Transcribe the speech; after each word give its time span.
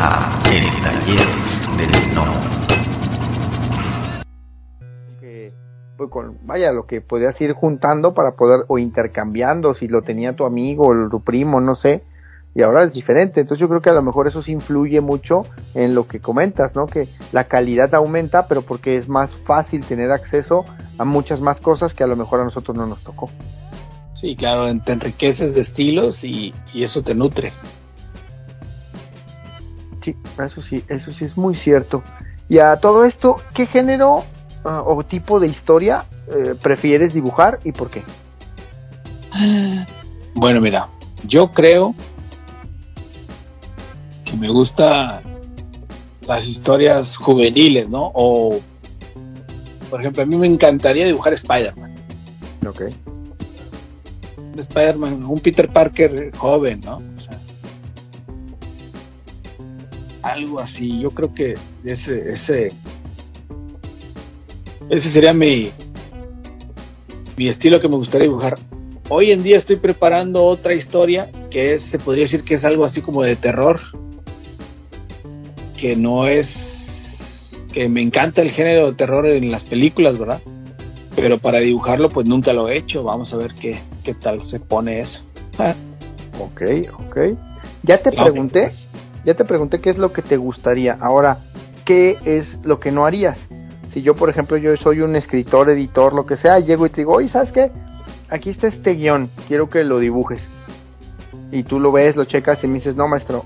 a 0.00 0.40
El 0.52 0.64
Taller 0.82 1.26
del 1.76 2.14
No. 2.14 2.24
que 5.20 5.52
pues, 5.96 6.10
con, 6.10 6.38
vaya 6.46 6.72
lo 6.72 6.86
que 6.86 7.00
podías 7.00 7.40
ir 7.40 7.52
juntando 7.52 8.14
para 8.14 8.36
poder 8.36 8.60
o 8.68 8.78
intercambiando 8.78 9.74
si 9.74 9.88
lo 9.88 10.02
tenía 10.02 10.36
tu 10.36 10.44
amigo 10.44 10.86
o 10.86 11.08
tu 11.08 11.24
primo 11.24 11.60
no 11.60 11.74
sé 11.74 12.02
y 12.54 12.62
ahora 12.62 12.84
es 12.84 12.92
diferente 12.92 13.40
entonces 13.40 13.60
yo 13.60 13.68
creo 13.68 13.82
que 13.82 13.90
a 13.90 13.94
lo 13.94 14.02
mejor 14.02 14.28
eso 14.28 14.40
sí 14.40 14.52
influye 14.52 15.00
mucho 15.00 15.42
en 15.74 15.96
lo 15.96 16.06
que 16.06 16.20
comentas 16.20 16.76
no 16.76 16.86
que 16.86 17.08
la 17.32 17.44
calidad 17.44 17.92
aumenta 17.94 18.46
pero 18.46 18.62
porque 18.62 18.96
es 18.96 19.08
más 19.08 19.34
fácil 19.44 19.84
tener 19.84 20.12
acceso 20.12 20.64
a 20.96 21.04
muchas 21.04 21.40
más 21.40 21.60
cosas 21.60 21.92
que 21.92 22.04
a 22.04 22.06
lo 22.06 22.14
mejor 22.14 22.40
a 22.40 22.44
nosotros 22.44 22.76
no 22.76 22.86
nos 22.86 23.02
tocó 23.02 23.30
Sí, 24.20 24.34
claro, 24.34 24.66
te 24.82 24.92
enriqueces 24.92 25.54
de 25.54 25.60
estilos 25.60 26.24
y, 26.24 26.52
y 26.74 26.82
eso 26.82 27.04
te 27.04 27.14
nutre. 27.14 27.52
Sí, 30.08 30.16
eso 30.42 30.60
sí, 30.62 30.84
eso 30.88 31.12
sí 31.12 31.24
es 31.24 31.36
muy 31.36 31.54
cierto. 31.54 32.02
Y 32.48 32.58
a 32.60 32.76
todo 32.76 33.04
esto, 33.04 33.36
¿qué 33.54 33.66
género 33.66 34.24
ah, 34.64 34.82
o 34.84 35.04
tipo 35.04 35.38
de 35.38 35.48
historia 35.48 36.06
eh, 36.28 36.54
prefieres 36.62 37.12
dibujar 37.12 37.58
y 37.64 37.72
por 37.72 37.90
qué? 37.90 38.02
Bueno, 40.34 40.60
mira, 40.60 40.88
yo 41.24 41.52
creo 41.52 41.94
que 44.24 44.36
me 44.36 44.48
gusta 44.48 45.20
las 46.26 46.46
historias 46.46 47.14
juveniles, 47.18 47.88
¿no? 47.88 48.10
O, 48.14 48.60
por 49.90 50.00
ejemplo, 50.00 50.22
a 50.22 50.26
mí 50.26 50.38
me 50.38 50.46
encantaría 50.46 51.06
dibujar 51.06 51.34
Spider-Man. 51.34 51.94
Ok. 52.66 52.82
Spider-Man, 54.56 55.24
un 55.24 55.40
Peter 55.40 55.68
Parker 55.68 56.34
joven, 56.36 56.80
¿no? 56.80 56.98
Algo 60.32 60.60
así. 60.60 61.00
Yo 61.00 61.10
creo 61.10 61.34
que 61.34 61.54
ese, 61.84 62.32
ese, 62.32 62.72
ese 64.90 65.12
sería 65.12 65.32
mi, 65.32 65.70
mi 67.36 67.48
estilo 67.48 67.80
que 67.80 67.88
me 67.88 67.96
gustaría 67.96 68.26
dibujar. 68.26 68.58
Hoy 69.08 69.32
en 69.32 69.42
día 69.42 69.58
estoy 69.58 69.76
preparando 69.76 70.44
otra 70.44 70.74
historia 70.74 71.30
que 71.50 71.74
es, 71.74 71.82
se 71.90 71.98
podría 71.98 72.24
decir 72.24 72.44
que 72.44 72.54
es 72.54 72.64
algo 72.64 72.84
así 72.84 73.00
como 73.00 73.22
de 73.22 73.36
terror, 73.36 73.80
que 75.78 75.96
no 75.96 76.26
es, 76.26 76.46
que 77.72 77.88
me 77.88 78.02
encanta 78.02 78.42
el 78.42 78.50
género 78.50 78.88
de 78.88 78.92
terror 78.94 79.26
en 79.26 79.50
las 79.50 79.62
películas, 79.64 80.18
¿verdad? 80.18 80.42
Pero 81.16 81.38
para 81.38 81.60
dibujarlo 81.60 82.10
pues 82.10 82.26
nunca 82.26 82.52
lo 82.52 82.68
he 82.68 82.76
hecho, 82.76 83.02
vamos 83.02 83.32
a 83.32 83.36
ver 83.36 83.54
qué, 83.54 83.78
qué 84.04 84.14
tal 84.14 84.42
se 84.46 84.60
pone 84.60 85.00
eso. 85.00 85.20
Ok, 86.38 86.62
ok. 86.98 87.16
Ya 87.82 87.98
te 87.98 88.12
pregunté, 88.12 88.62
pues, 88.66 88.87
ya 89.28 89.34
te 89.34 89.44
pregunté 89.44 89.78
qué 89.78 89.90
es 89.90 89.98
lo 89.98 90.10
que 90.10 90.22
te 90.22 90.38
gustaría. 90.38 90.96
Ahora, 90.98 91.40
¿qué 91.84 92.16
es 92.24 92.46
lo 92.64 92.80
que 92.80 92.90
no 92.90 93.04
harías? 93.04 93.38
Si 93.92 94.00
yo, 94.00 94.16
por 94.16 94.30
ejemplo, 94.30 94.56
yo 94.56 94.74
soy 94.78 95.02
un 95.02 95.16
escritor, 95.16 95.68
editor, 95.68 96.14
lo 96.14 96.24
que 96.24 96.38
sea, 96.38 96.60
llego 96.60 96.86
y 96.86 96.88
te 96.88 97.02
digo, 97.02 97.16
oye, 97.16 97.28
¿sabes 97.28 97.52
qué? 97.52 97.70
Aquí 98.30 98.48
está 98.48 98.68
este 98.68 98.94
guion, 98.94 99.28
quiero 99.46 99.68
que 99.68 99.84
lo 99.84 99.98
dibujes. 99.98 100.40
Y 101.52 101.62
tú 101.64 101.78
lo 101.78 101.92
ves, 101.92 102.16
lo 102.16 102.24
checas 102.24 102.64
y 102.64 102.68
me 102.68 102.76
dices, 102.76 102.96
no, 102.96 103.06
maestro, 103.06 103.44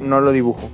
no 0.00 0.20
lo 0.20 0.30
dibujo. 0.30 0.70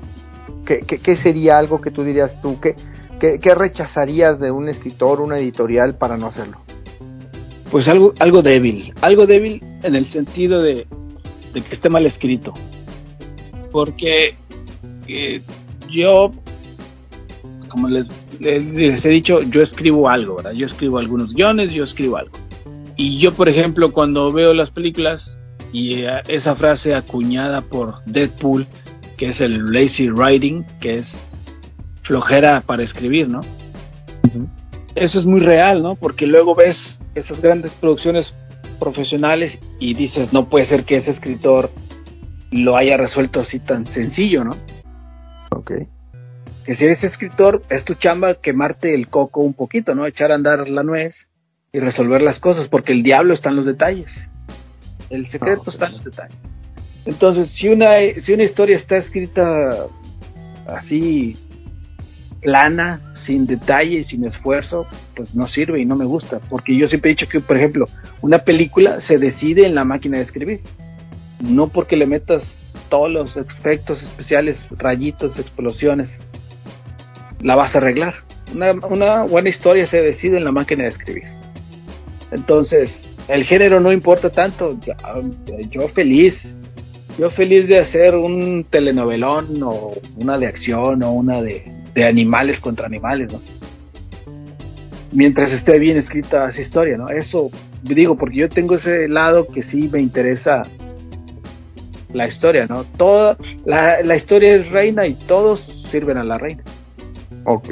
¿Qué, 0.66 0.80
qué, 0.80 1.16
sería 1.16 1.56
algo 1.56 1.80
que 1.80 1.90
tú 1.90 2.04
dirías 2.04 2.38
tú? 2.42 2.60
¿Qué, 2.60 2.76
qué, 3.18 3.38
qué 3.40 3.54
rechazarías 3.54 4.38
de 4.38 4.50
un 4.50 4.68
escritor, 4.68 5.22
una 5.22 5.38
editorial 5.38 5.94
para 5.94 6.18
no 6.18 6.26
hacerlo? 6.26 6.58
Pues 7.70 7.88
algo, 7.88 8.12
algo 8.18 8.42
débil, 8.42 8.92
algo 9.00 9.24
débil 9.24 9.62
en 9.82 9.94
el 9.94 10.04
sentido 10.08 10.60
de, 10.60 10.86
de 11.54 11.60
que 11.62 11.74
esté 11.74 11.88
mal 11.88 12.04
escrito. 12.04 12.52
Porque 13.72 14.34
eh, 15.12 15.42
yo, 15.88 16.32
como 17.68 17.88
les, 17.88 18.06
les, 18.40 18.64
les 18.64 19.04
he 19.04 19.08
dicho, 19.08 19.40
yo 19.40 19.62
escribo 19.62 20.08
algo, 20.08 20.36
¿verdad? 20.36 20.52
Yo 20.52 20.66
escribo 20.66 20.98
algunos 20.98 21.34
guiones, 21.34 21.72
yo 21.72 21.84
escribo 21.84 22.16
algo. 22.16 22.36
Y 22.96 23.18
yo, 23.18 23.32
por 23.32 23.48
ejemplo, 23.48 23.92
cuando 23.92 24.30
veo 24.32 24.52
las 24.54 24.70
películas 24.70 25.38
y 25.72 26.02
eh, 26.02 26.08
esa 26.28 26.54
frase 26.54 26.94
acuñada 26.94 27.62
por 27.62 28.04
Deadpool, 28.04 28.66
que 29.16 29.30
es 29.30 29.40
el 29.40 29.72
lazy 29.72 30.10
writing, 30.10 30.64
que 30.80 30.98
es 30.98 31.06
flojera 32.02 32.60
para 32.60 32.82
escribir, 32.82 33.28
¿no? 33.28 33.40
Eso 34.94 35.18
es 35.18 35.24
muy 35.24 35.40
real, 35.40 35.82
¿no? 35.82 35.94
Porque 35.94 36.26
luego 36.26 36.54
ves 36.54 36.76
esas 37.14 37.40
grandes 37.40 37.72
producciones 37.72 38.32
profesionales 38.78 39.58
y 39.78 39.94
dices, 39.94 40.32
no 40.32 40.48
puede 40.48 40.66
ser 40.66 40.84
que 40.84 40.96
ese 40.96 41.12
escritor 41.12 41.70
lo 42.50 42.76
haya 42.76 42.96
resuelto 42.96 43.40
así 43.40 43.58
tan 43.60 43.84
sencillo, 43.84 44.44
¿no? 44.44 44.54
Ok. 45.56 45.72
Que 46.64 46.74
si 46.74 46.84
eres 46.84 47.02
escritor, 47.02 47.62
es 47.68 47.84
tu 47.84 47.94
chamba 47.94 48.34
quemarte 48.34 48.94
el 48.94 49.08
coco 49.08 49.40
un 49.40 49.54
poquito, 49.54 49.94
¿no? 49.94 50.06
Echar 50.06 50.30
a 50.30 50.36
andar 50.36 50.68
la 50.68 50.82
nuez 50.82 51.14
y 51.72 51.80
resolver 51.80 52.22
las 52.22 52.38
cosas, 52.38 52.68
porque 52.68 52.92
el 52.92 53.02
diablo 53.02 53.34
está 53.34 53.50
en 53.50 53.56
los 53.56 53.66
detalles. 53.66 54.10
El 55.10 55.28
secreto 55.28 55.64
Ah, 55.66 55.70
está 55.70 55.86
en 55.86 55.92
los 55.94 56.04
detalles. 56.04 56.36
Entonces, 57.04 57.48
si 57.48 57.68
una, 57.68 57.90
si 58.20 58.32
una 58.32 58.44
historia 58.44 58.76
está 58.76 58.96
escrita 58.96 59.86
así, 60.66 61.36
plana, 62.40 63.00
sin 63.26 63.46
detalle 63.46 64.00
y 64.00 64.04
sin 64.04 64.24
esfuerzo, 64.24 64.86
pues 65.14 65.34
no 65.34 65.46
sirve 65.46 65.80
y 65.80 65.84
no 65.84 65.96
me 65.96 66.04
gusta. 66.04 66.38
Porque 66.48 66.76
yo 66.76 66.86
siempre 66.86 67.10
he 67.10 67.14
dicho 67.14 67.28
que, 67.28 67.40
por 67.40 67.56
ejemplo, 67.56 67.86
una 68.20 68.38
película 68.38 69.00
se 69.00 69.18
decide 69.18 69.66
en 69.66 69.74
la 69.74 69.84
máquina 69.84 70.18
de 70.18 70.24
escribir. 70.24 70.60
No 71.40 71.68
porque 71.68 71.96
le 71.96 72.06
metas 72.06 72.42
todos 72.88 73.12
los 73.12 73.36
efectos 73.36 74.02
especiales, 74.02 74.58
rayitos, 74.70 75.38
explosiones, 75.38 76.10
la 77.40 77.54
vas 77.56 77.74
a 77.74 77.78
arreglar. 77.78 78.14
Una, 78.54 78.72
una 78.86 79.22
buena 79.22 79.48
historia 79.48 79.86
se 79.86 80.02
decide 80.02 80.36
en 80.38 80.44
la 80.44 80.52
máquina 80.52 80.82
de 80.84 80.90
escribir. 80.90 81.24
Entonces, 82.30 82.90
el 83.28 83.44
género 83.44 83.80
no 83.80 83.92
importa 83.92 84.30
tanto. 84.30 84.78
Ya- 84.84 84.96
Yo 85.70 85.88
feliz, 85.88 86.34
yo 87.18 87.30
feliz 87.30 87.66
de 87.68 87.78
hacer 87.78 88.14
un 88.14 88.64
telenovelón 88.68 89.62
o 89.62 89.92
una 90.16 90.38
de 90.38 90.46
acción 90.46 91.02
o 91.02 91.12
una 91.12 91.40
de, 91.42 91.64
de 91.94 92.04
animales 92.04 92.60
contra 92.60 92.86
animales, 92.86 93.30
¿no? 93.32 93.40
Mientras 95.12 95.52
esté 95.52 95.78
bien 95.78 95.98
escrita 95.98 96.48
esa 96.48 96.60
historia, 96.60 96.96
¿no? 96.96 97.08
Eso 97.10 97.50
digo, 97.82 98.16
porque 98.16 98.36
yo 98.38 98.48
tengo 98.48 98.76
ese 98.76 99.08
lado 99.08 99.46
que 99.46 99.62
sí 99.62 99.88
me 99.92 100.00
interesa 100.00 100.66
la 102.12 102.26
historia, 102.26 102.66
¿no? 102.66 102.84
Toda 102.84 103.36
la, 103.64 104.02
la 104.02 104.16
historia 104.16 104.54
es 104.54 104.70
reina 104.70 105.06
y 105.06 105.14
todos 105.14 105.60
sirven 105.90 106.18
a 106.18 106.24
la 106.24 106.38
reina. 106.38 106.62
Ok, 107.44 107.70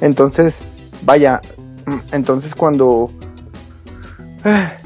entonces, 0.00 0.54
vaya, 1.02 1.40
mm, 1.86 1.98
entonces 2.12 2.54
cuando... 2.54 3.10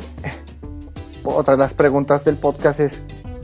Otra 1.24 1.54
de 1.54 1.58
las 1.58 1.72
preguntas 1.72 2.24
del 2.24 2.34
podcast 2.34 2.80
es, 2.80 2.92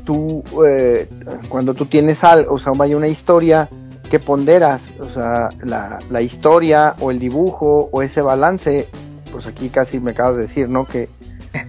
tú, 0.04 0.42
eh, 0.66 1.08
cuando 1.48 1.74
tú 1.74 1.86
tienes 1.86 2.18
algo, 2.24 2.54
o 2.54 2.58
sea, 2.58 2.72
vaya 2.74 2.96
una 2.96 3.06
historia, 3.06 3.68
¿qué 4.10 4.18
ponderas? 4.18 4.80
O 4.98 5.08
sea, 5.10 5.50
la, 5.62 6.00
la 6.10 6.20
historia 6.20 6.96
o 6.98 7.12
el 7.12 7.20
dibujo 7.20 7.88
o 7.92 8.02
ese 8.02 8.20
balance, 8.20 8.88
pues 9.30 9.46
aquí 9.46 9.68
casi 9.68 10.00
me 10.00 10.10
acabas 10.10 10.36
de 10.36 10.42
decir, 10.48 10.68
¿no? 10.68 10.86
Que, 10.86 11.08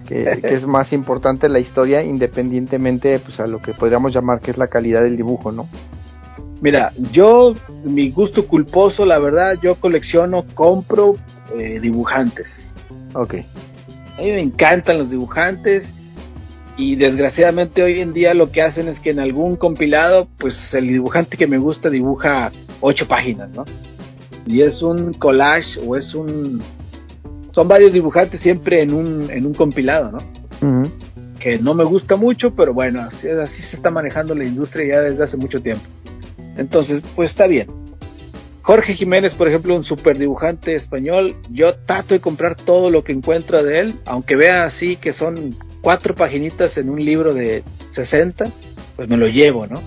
que, 0.06 0.40
que 0.40 0.54
es 0.54 0.66
más 0.66 0.92
importante 0.92 1.48
la 1.48 1.60
historia 1.60 2.02
independientemente, 2.02 3.18
pues 3.18 3.40
a 3.40 3.46
lo 3.46 3.60
que 3.60 3.72
podríamos 3.72 4.14
llamar 4.14 4.40
que 4.40 4.50
es 4.50 4.58
la 4.58 4.68
calidad 4.68 5.02
del 5.02 5.16
dibujo, 5.16 5.52
¿no? 5.52 5.68
Mira, 6.60 6.92
yo, 7.10 7.54
mi 7.84 8.10
gusto 8.10 8.46
culposo, 8.46 9.06
la 9.06 9.18
verdad, 9.18 9.54
yo 9.62 9.76
colecciono, 9.76 10.44
compro 10.54 11.16
eh, 11.56 11.80
dibujantes. 11.80 12.48
Ok, 13.14 13.34
A 14.18 14.20
mí 14.20 14.30
me 14.30 14.42
encantan 14.42 14.98
los 14.98 15.10
dibujantes 15.10 15.88
y 16.76 16.96
desgraciadamente 16.96 17.82
hoy 17.82 18.00
en 18.00 18.12
día 18.12 18.34
lo 18.34 18.50
que 18.50 18.62
hacen 18.62 18.88
es 18.88 19.00
que 19.00 19.10
en 19.10 19.20
algún 19.20 19.56
compilado, 19.56 20.28
pues 20.38 20.54
el 20.74 20.88
dibujante 20.88 21.36
que 21.36 21.46
me 21.46 21.58
gusta 21.58 21.88
dibuja 21.88 22.52
ocho 22.80 23.08
páginas, 23.08 23.50
¿no? 23.50 23.64
Y 24.46 24.62
es 24.62 24.82
un 24.82 25.14
collage 25.14 25.80
o 25.86 25.96
es 25.96 26.14
un... 26.14 26.62
Son 27.60 27.68
varios 27.68 27.92
dibujantes 27.92 28.40
siempre 28.40 28.80
en 28.80 28.94
un, 28.94 29.30
en 29.30 29.44
un 29.44 29.52
compilado, 29.52 30.10
¿no? 30.10 30.18
Que 31.38 31.58
no 31.58 31.74
me 31.74 31.84
gusta 31.84 32.16
mucho, 32.16 32.54
pero 32.54 32.72
bueno, 32.72 33.02
así, 33.02 33.28
así 33.28 33.62
se 33.64 33.76
está 33.76 33.90
manejando 33.90 34.34
la 34.34 34.44
industria 34.44 34.86
ya 34.86 35.00
desde 35.02 35.24
hace 35.24 35.36
mucho 35.36 35.60
tiempo. 35.60 35.84
Entonces, 36.56 37.02
pues 37.14 37.28
está 37.28 37.46
bien. 37.46 37.66
Jorge 38.62 38.94
Jiménez, 38.94 39.34
por 39.34 39.46
ejemplo, 39.46 39.76
un 39.76 39.84
super 39.84 40.16
dibujante 40.16 40.74
español, 40.74 41.36
yo 41.50 41.74
trato 41.84 42.14
de 42.14 42.20
comprar 42.20 42.54
todo 42.54 42.88
lo 42.88 43.04
que 43.04 43.12
encuentro 43.12 43.62
de 43.62 43.80
él, 43.80 43.94
aunque 44.06 44.36
vea 44.36 44.64
así 44.64 44.96
que 44.96 45.12
son 45.12 45.54
cuatro 45.82 46.14
paginitas 46.14 46.78
en 46.78 46.88
un 46.88 47.04
libro 47.04 47.34
de 47.34 47.62
60, 47.90 48.50
pues 48.96 49.06
me 49.06 49.18
lo 49.18 49.26
llevo, 49.26 49.66
¿no? 49.66 49.82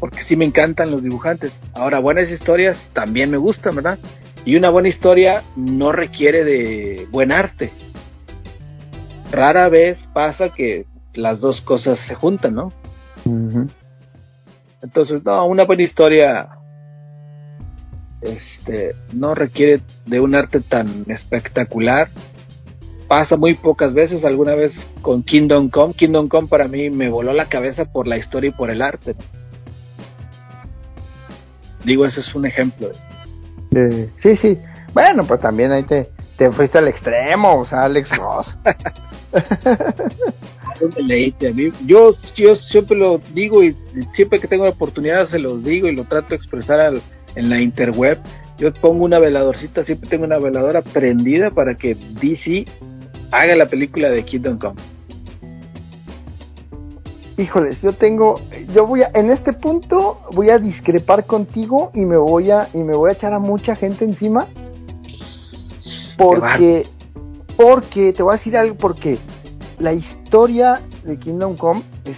Porque 0.00 0.24
sí 0.24 0.34
me 0.34 0.46
encantan 0.46 0.90
los 0.90 1.04
dibujantes. 1.04 1.60
Ahora, 1.74 2.00
buenas 2.00 2.28
historias 2.28 2.90
también 2.92 3.30
me 3.30 3.36
gustan, 3.36 3.76
¿verdad? 3.76 4.00
Y 4.44 4.56
una 4.56 4.70
buena 4.70 4.88
historia 4.88 5.42
no 5.56 5.92
requiere 5.92 6.44
de 6.44 7.06
buen 7.10 7.32
arte. 7.32 7.70
Rara 9.30 9.68
vez 9.68 9.98
pasa 10.12 10.50
que 10.50 10.86
las 11.14 11.40
dos 11.40 11.60
cosas 11.62 11.98
se 12.06 12.14
juntan, 12.14 12.54
¿no? 12.54 12.72
Entonces, 14.82 15.24
no, 15.24 15.46
una 15.46 15.64
buena 15.64 15.82
historia 15.82 16.48
este, 18.20 18.94
no 19.12 19.34
requiere 19.34 19.80
de 20.06 20.20
un 20.20 20.34
arte 20.34 20.60
tan 20.60 21.04
espectacular. 21.08 22.08
Pasa 23.08 23.36
muy 23.36 23.54
pocas 23.54 23.92
veces, 23.92 24.24
alguna 24.24 24.54
vez 24.54 24.72
con 25.02 25.22
Kingdom 25.22 25.68
Come. 25.70 25.94
Kingdom 25.94 26.28
Come 26.28 26.48
para 26.48 26.68
mí 26.68 26.90
me 26.90 27.08
voló 27.08 27.32
la 27.32 27.46
cabeza 27.46 27.84
por 27.84 28.06
la 28.06 28.16
historia 28.16 28.48
y 28.48 28.52
por 28.52 28.70
el 28.70 28.82
arte. 28.82 29.14
Digo, 31.84 32.06
ese 32.06 32.20
es 32.20 32.34
un 32.34 32.46
ejemplo. 32.46 32.90
Sí, 34.22 34.36
sí. 34.36 34.58
Bueno, 34.92 35.24
pues 35.24 35.40
también 35.40 35.72
ahí 35.72 35.82
te, 35.82 36.08
te 36.36 36.50
fuiste 36.50 36.78
al 36.78 36.88
extremo, 36.88 37.60
o 37.60 37.66
sea, 37.66 37.82
Alex 37.82 38.08
Ross. 38.16 38.46
Yo, 41.86 42.14
yo 42.36 42.56
siempre 42.56 42.96
lo 42.96 43.20
digo 43.32 43.62
y 43.62 43.76
siempre 44.14 44.40
que 44.40 44.48
tengo 44.48 44.64
la 44.64 44.70
oportunidad 44.70 45.26
se 45.26 45.38
los 45.38 45.62
digo 45.64 45.88
y 45.88 45.94
lo 45.94 46.04
trato 46.04 46.30
de 46.30 46.36
expresar 46.36 46.80
al, 46.80 47.02
en 47.36 47.50
la 47.50 47.60
interweb. 47.60 48.18
Yo 48.58 48.72
pongo 48.72 49.04
una 49.04 49.18
veladorcita, 49.18 49.84
siempre 49.84 50.08
tengo 50.08 50.24
una 50.24 50.38
veladora 50.38 50.82
prendida 50.82 51.50
para 51.50 51.76
que 51.76 51.96
DC 52.20 52.66
haga 53.30 53.56
la 53.56 53.66
película 53.66 54.10
de 54.10 54.24
Kingdom 54.24 54.58
Come. 54.58 54.80
Híjoles, 57.36 57.82
yo 57.82 57.92
tengo, 57.92 58.36
yo 58.72 58.86
voy 58.86 59.02
a, 59.02 59.10
en 59.12 59.30
este 59.30 59.52
punto 59.52 60.20
voy 60.32 60.50
a 60.50 60.58
discrepar 60.58 61.26
contigo 61.26 61.90
y 61.92 62.04
me 62.04 62.16
voy 62.16 62.52
a, 62.52 62.68
y 62.72 62.84
me 62.84 62.94
voy 62.94 63.10
a 63.10 63.14
echar 63.14 63.32
a 63.32 63.40
mucha 63.40 63.74
gente 63.74 64.04
encima. 64.04 64.46
Porque, 66.16 66.86
porque, 67.56 68.12
te 68.12 68.22
voy 68.22 68.34
a 68.34 68.38
decir 68.38 68.56
algo, 68.56 68.76
porque 68.76 69.18
la 69.80 69.92
historia 69.92 70.80
de 71.02 71.18
Kingdom 71.18 71.56
Come 71.56 71.82
es 72.04 72.16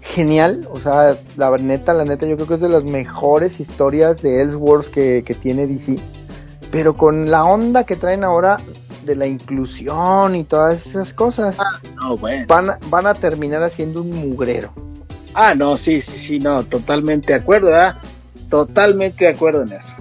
genial, 0.00 0.66
o 0.72 0.80
sea, 0.80 1.14
la 1.36 1.54
neta, 1.58 1.92
la 1.92 2.06
neta, 2.06 2.26
yo 2.26 2.36
creo 2.36 2.48
que 2.48 2.54
es 2.54 2.60
de 2.62 2.70
las 2.70 2.84
mejores 2.84 3.60
historias 3.60 4.22
de 4.22 4.40
Ellsworth 4.40 4.90
que, 4.90 5.22
que 5.24 5.34
tiene 5.34 5.66
DC, 5.66 5.98
pero 6.72 6.96
con 6.96 7.30
la 7.30 7.44
onda 7.44 7.84
que 7.84 7.94
traen 7.94 8.24
ahora 8.24 8.58
de 9.08 9.16
la 9.16 9.26
inclusión 9.26 10.36
y 10.36 10.44
todas 10.44 10.86
esas 10.86 11.12
cosas, 11.14 11.56
ah, 11.58 11.80
no, 11.96 12.16
bueno. 12.16 12.46
van, 12.46 12.70
a, 12.70 12.78
van 12.88 13.06
a 13.06 13.14
terminar 13.14 13.62
haciendo 13.64 14.02
un 14.02 14.10
mugrero. 14.10 14.72
Ah, 15.34 15.54
no, 15.54 15.76
sí, 15.76 16.00
sí, 16.02 16.18
sí, 16.26 16.38
no, 16.38 16.64
totalmente 16.64 17.32
de 17.32 17.40
acuerdo. 17.40 17.70
Totalmente 18.48 19.24
de 19.24 19.30
acuerdo 19.30 19.62
en 19.62 19.72
eso. 19.72 19.94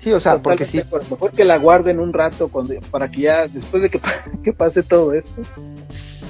Sí, 0.00 0.12
o 0.12 0.20
sea, 0.20 0.38
porque 0.38 0.66
sí. 0.66 0.80
Mejor 1.10 1.32
que 1.32 1.44
la 1.44 1.56
guarden 1.56 1.98
un 1.98 2.12
rato 2.12 2.48
cuando, 2.48 2.74
para 2.90 3.10
que 3.10 3.22
ya, 3.22 3.48
después 3.48 3.82
de 3.82 3.90
que, 3.90 4.00
que 4.42 4.52
pase 4.52 4.82
todo 4.82 5.14
esto, 5.14 5.42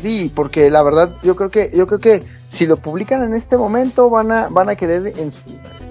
sí, 0.00 0.31
porque 0.34 0.70
la 0.70 0.82
verdad 0.82 1.16
yo 1.22 1.34
creo 1.34 1.50
que 1.50 1.70
yo 1.75 1.86
creo 1.86 1.98
que 1.98 2.22
si 2.52 2.66
lo 2.66 2.76
publican 2.76 3.25
en 3.25 3.34
este 3.34 3.56
momento 3.56 4.08
van 4.10 4.31
a 4.31 4.48
van 4.48 4.69
a 4.69 4.76
querer 4.76 5.06
en 5.19 5.32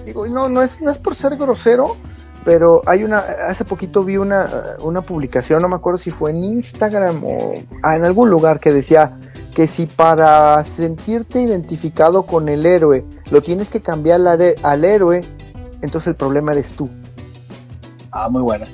digo 0.06 0.26
no 0.26 0.48
no 0.48 0.62
es 0.62 0.80
no 0.80 0.92
es 0.92 0.98
por 0.98 1.16
ser 1.16 1.36
grosero 1.36 1.96
pero 2.44 2.82
hay 2.86 3.04
una 3.04 3.18
hace 3.48 3.64
poquito 3.64 4.04
vi 4.04 4.16
una 4.16 4.76
una 4.82 5.00
publicación 5.00 5.62
no 5.62 5.68
me 5.68 5.76
acuerdo 5.76 5.98
si 5.98 6.10
fue 6.10 6.30
en 6.30 6.44
Instagram 6.44 7.24
o 7.24 7.54
ah, 7.82 7.96
en 7.96 8.04
algún 8.04 8.30
lugar 8.30 8.60
que 8.60 8.72
decía 8.72 9.18
que 9.54 9.68
si 9.68 9.86
para 9.86 10.64
sentirte 10.76 11.40
identificado 11.40 12.24
con 12.24 12.48
el 12.48 12.66
héroe 12.66 13.04
lo 13.30 13.40
tienes 13.40 13.70
que 13.70 13.80
cambiar 13.80 14.20
al, 14.26 14.54
al 14.62 14.84
héroe 14.84 15.22
entonces 15.84 16.08
el 16.08 16.16
problema 16.16 16.52
eres 16.52 16.70
tú. 16.76 16.88
Ah 18.10 18.28
muy 18.30 18.42
buena. 18.42 18.66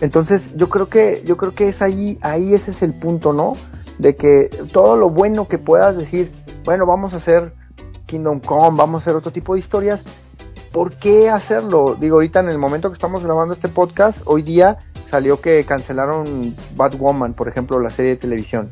Entonces 0.00 0.42
yo 0.56 0.68
creo 0.68 0.88
que 0.88 1.22
yo 1.24 1.36
creo 1.36 1.54
que 1.54 1.68
es 1.68 1.80
ahí 1.80 2.18
ahí 2.22 2.54
ese 2.54 2.72
es 2.72 2.82
el 2.82 2.94
punto 2.94 3.32
no 3.32 3.54
de 3.98 4.16
que 4.16 4.50
todo 4.72 4.96
lo 4.96 5.08
bueno 5.08 5.48
que 5.48 5.58
puedas 5.58 5.96
decir, 5.96 6.30
bueno, 6.64 6.84
vamos 6.86 7.14
a 7.14 7.18
hacer 7.18 7.54
Kingdom 8.06 8.40
Come, 8.40 8.76
vamos 8.76 9.00
a 9.00 9.02
hacer 9.02 9.16
otro 9.16 9.30
tipo 9.30 9.54
de 9.54 9.60
historias, 9.60 10.02
¿por 10.76 10.92
qué 10.96 11.30
hacerlo? 11.30 11.96
Digo, 11.98 12.16
ahorita 12.16 12.40
en 12.40 12.50
el 12.50 12.58
momento 12.58 12.90
que 12.90 12.96
estamos 12.96 13.24
grabando 13.24 13.54
este 13.54 13.68
podcast, 13.68 14.18
hoy 14.26 14.42
día 14.42 14.76
salió 15.08 15.40
que 15.40 15.64
cancelaron 15.64 16.54
Batwoman, 16.76 17.32
por 17.32 17.48
ejemplo, 17.48 17.80
la 17.80 17.88
serie 17.88 18.10
de 18.10 18.16
televisión. 18.18 18.68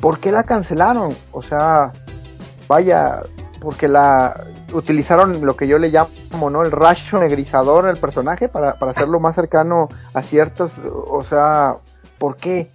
¿Por 0.00 0.18
qué 0.18 0.32
la 0.32 0.44
cancelaron? 0.44 1.14
O 1.32 1.42
sea, 1.42 1.92
vaya, 2.66 3.20
porque 3.60 3.86
la 3.86 4.46
utilizaron 4.72 5.44
lo 5.44 5.56
que 5.58 5.68
yo 5.68 5.76
le 5.76 5.90
llamo, 5.90 6.48
¿no? 6.48 6.62
El 6.62 6.72
rayo 6.72 7.20
negrizador 7.20 7.86
el 7.86 7.98
personaje 7.98 8.48
para, 8.48 8.78
para 8.78 8.92
hacerlo 8.92 9.20
más 9.20 9.34
cercano 9.34 9.90
a 10.14 10.22
ciertos, 10.22 10.72
o 10.88 11.22
sea, 11.22 11.76
¿por 12.16 12.38
qué? 12.38 12.70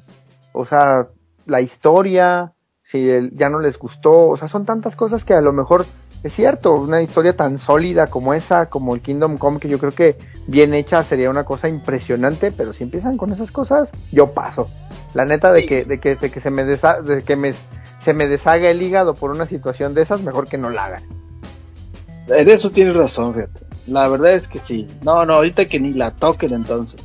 O 0.54 0.68
sea, 0.68 1.08
la 1.48 1.62
historia, 1.62 2.54
si 2.84 3.08
ya 3.32 3.50
no 3.50 3.58
les 3.58 3.80
gustó, 3.80 4.28
o 4.28 4.38
sea, 4.38 4.50
son 4.50 4.68
tantas 4.68 4.96
cosas 4.96 5.26
que 5.26 5.34
a 5.34 5.42
lo 5.42 5.52
mejor 5.52 5.88
es 6.24 6.34
cierto, 6.34 6.74
una 6.74 7.02
historia 7.02 7.36
tan 7.36 7.58
sólida 7.58 8.08
como 8.08 8.34
esa, 8.34 8.68
como 8.68 8.94
el 8.94 9.02
Kingdom 9.02 9.38
Come, 9.38 9.60
que 9.60 9.70
yo 9.70 9.80
creo 9.80 9.92
que 9.92 10.18
bien 10.48 10.74
hecha 10.74 11.02
sería 11.02 11.30
una 11.30 11.44
cosa 11.44 11.68
impresionante, 11.68 12.52
pero 12.52 12.74
si 12.74 12.84
empiezan 12.84 13.18
con 13.18 13.32
esas 13.32 13.52
cosas, 13.52 13.90
yo 14.12 14.34
paso. 14.34 14.70
La 15.14 15.26
neta 15.26 15.52
de 15.52 15.66
que, 15.66 15.84
de 15.84 16.00
que, 16.00 16.16
de 16.16 16.30
que 16.30 16.40
se 16.40 16.52
me 16.52 16.64
de 16.64 17.24
que 17.26 17.36
me, 17.36 17.54
se 18.06 18.14
me 18.14 18.28
deshaga 18.28 18.70
el 18.70 18.82
hígado 18.82 19.16
por 19.16 19.32
una 19.32 19.48
situación 19.48 19.94
de 19.94 20.04
esas, 20.04 20.22
mejor 20.22 20.48
que 20.48 20.58
no 20.58 20.70
la 20.70 20.86
hagan. 20.86 21.04
En 22.28 22.50
eso 22.50 22.70
tienes 22.70 22.96
razón, 22.96 23.34
fíjate. 23.34 23.66
La 23.88 24.08
verdad 24.08 24.34
es 24.34 24.48
que 24.48 24.60
sí. 24.60 24.88
No, 25.04 25.26
no, 25.26 25.36
ahorita 25.36 25.66
que 25.66 25.80
ni 25.80 25.94
la 25.94 26.12
toquen 26.12 26.54
entonces. 26.54 27.02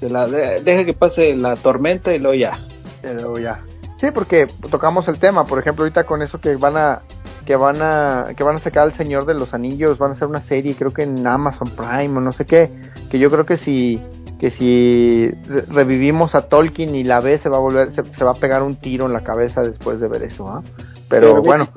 la, 0.00 0.26
deja 0.26 0.84
que 0.84 0.92
pase 0.92 1.36
la 1.36 1.54
tormenta 1.56 2.12
y 2.12 2.18
luego 2.18 2.34
ya. 2.34 2.58
Pero 3.00 3.38
ya. 3.38 3.60
Sí, 4.00 4.06
porque 4.14 4.46
tocamos 4.70 5.06
el 5.08 5.18
tema, 5.18 5.44
por 5.44 5.58
ejemplo, 5.58 5.84
ahorita 5.84 6.04
con 6.04 6.22
eso 6.22 6.40
que 6.40 6.56
van 6.56 6.76
a 6.76 7.02
que 7.44 7.54
van 7.54 7.82
a 7.82 8.28
que 8.34 8.42
van 8.42 8.56
a 8.56 8.60
sacar 8.60 8.84
al 8.84 8.96
Señor 8.96 9.26
de 9.26 9.34
los 9.34 9.52
Anillos, 9.52 9.98
van 9.98 10.12
a 10.12 10.14
hacer 10.14 10.26
una 10.26 10.40
serie, 10.40 10.74
creo 10.74 10.92
que 10.92 11.02
en 11.02 11.26
Amazon 11.26 11.70
Prime 11.70 12.16
o 12.16 12.20
no 12.20 12.32
sé 12.32 12.46
qué, 12.46 12.70
que 13.10 13.18
yo 13.18 13.28
creo 13.28 13.44
que 13.44 13.58
si 13.58 14.00
que 14.38 14.52
si 14.52 15.30
revivimos 15.68 16.34
a 16.34 16.48
Tolkien 16.48 16.94
y 16.94 17.04
la 17.04 17.20
ve 17.20 17.38
se 17.38 17.50
va 17.50 17.58
a 17.58 17.60
volver 17.60 17.92
se, 17.92 18.24
va 18.24 18.30
a 18.30 18.34
pegar 18.34 18.62
un 18.62 18.76
tiro 18.76 19.04
en 19.04 19.12
la 19.12 19.22
cabeza 19.22 19.62
después 19.62 20.00
de 20.00 20.08
ver 20.08 20.22
eso, 20.22 20.48
¿ah? 20.48 20.62
Pero, 21.10 21.42
bueno, 21.42 21.68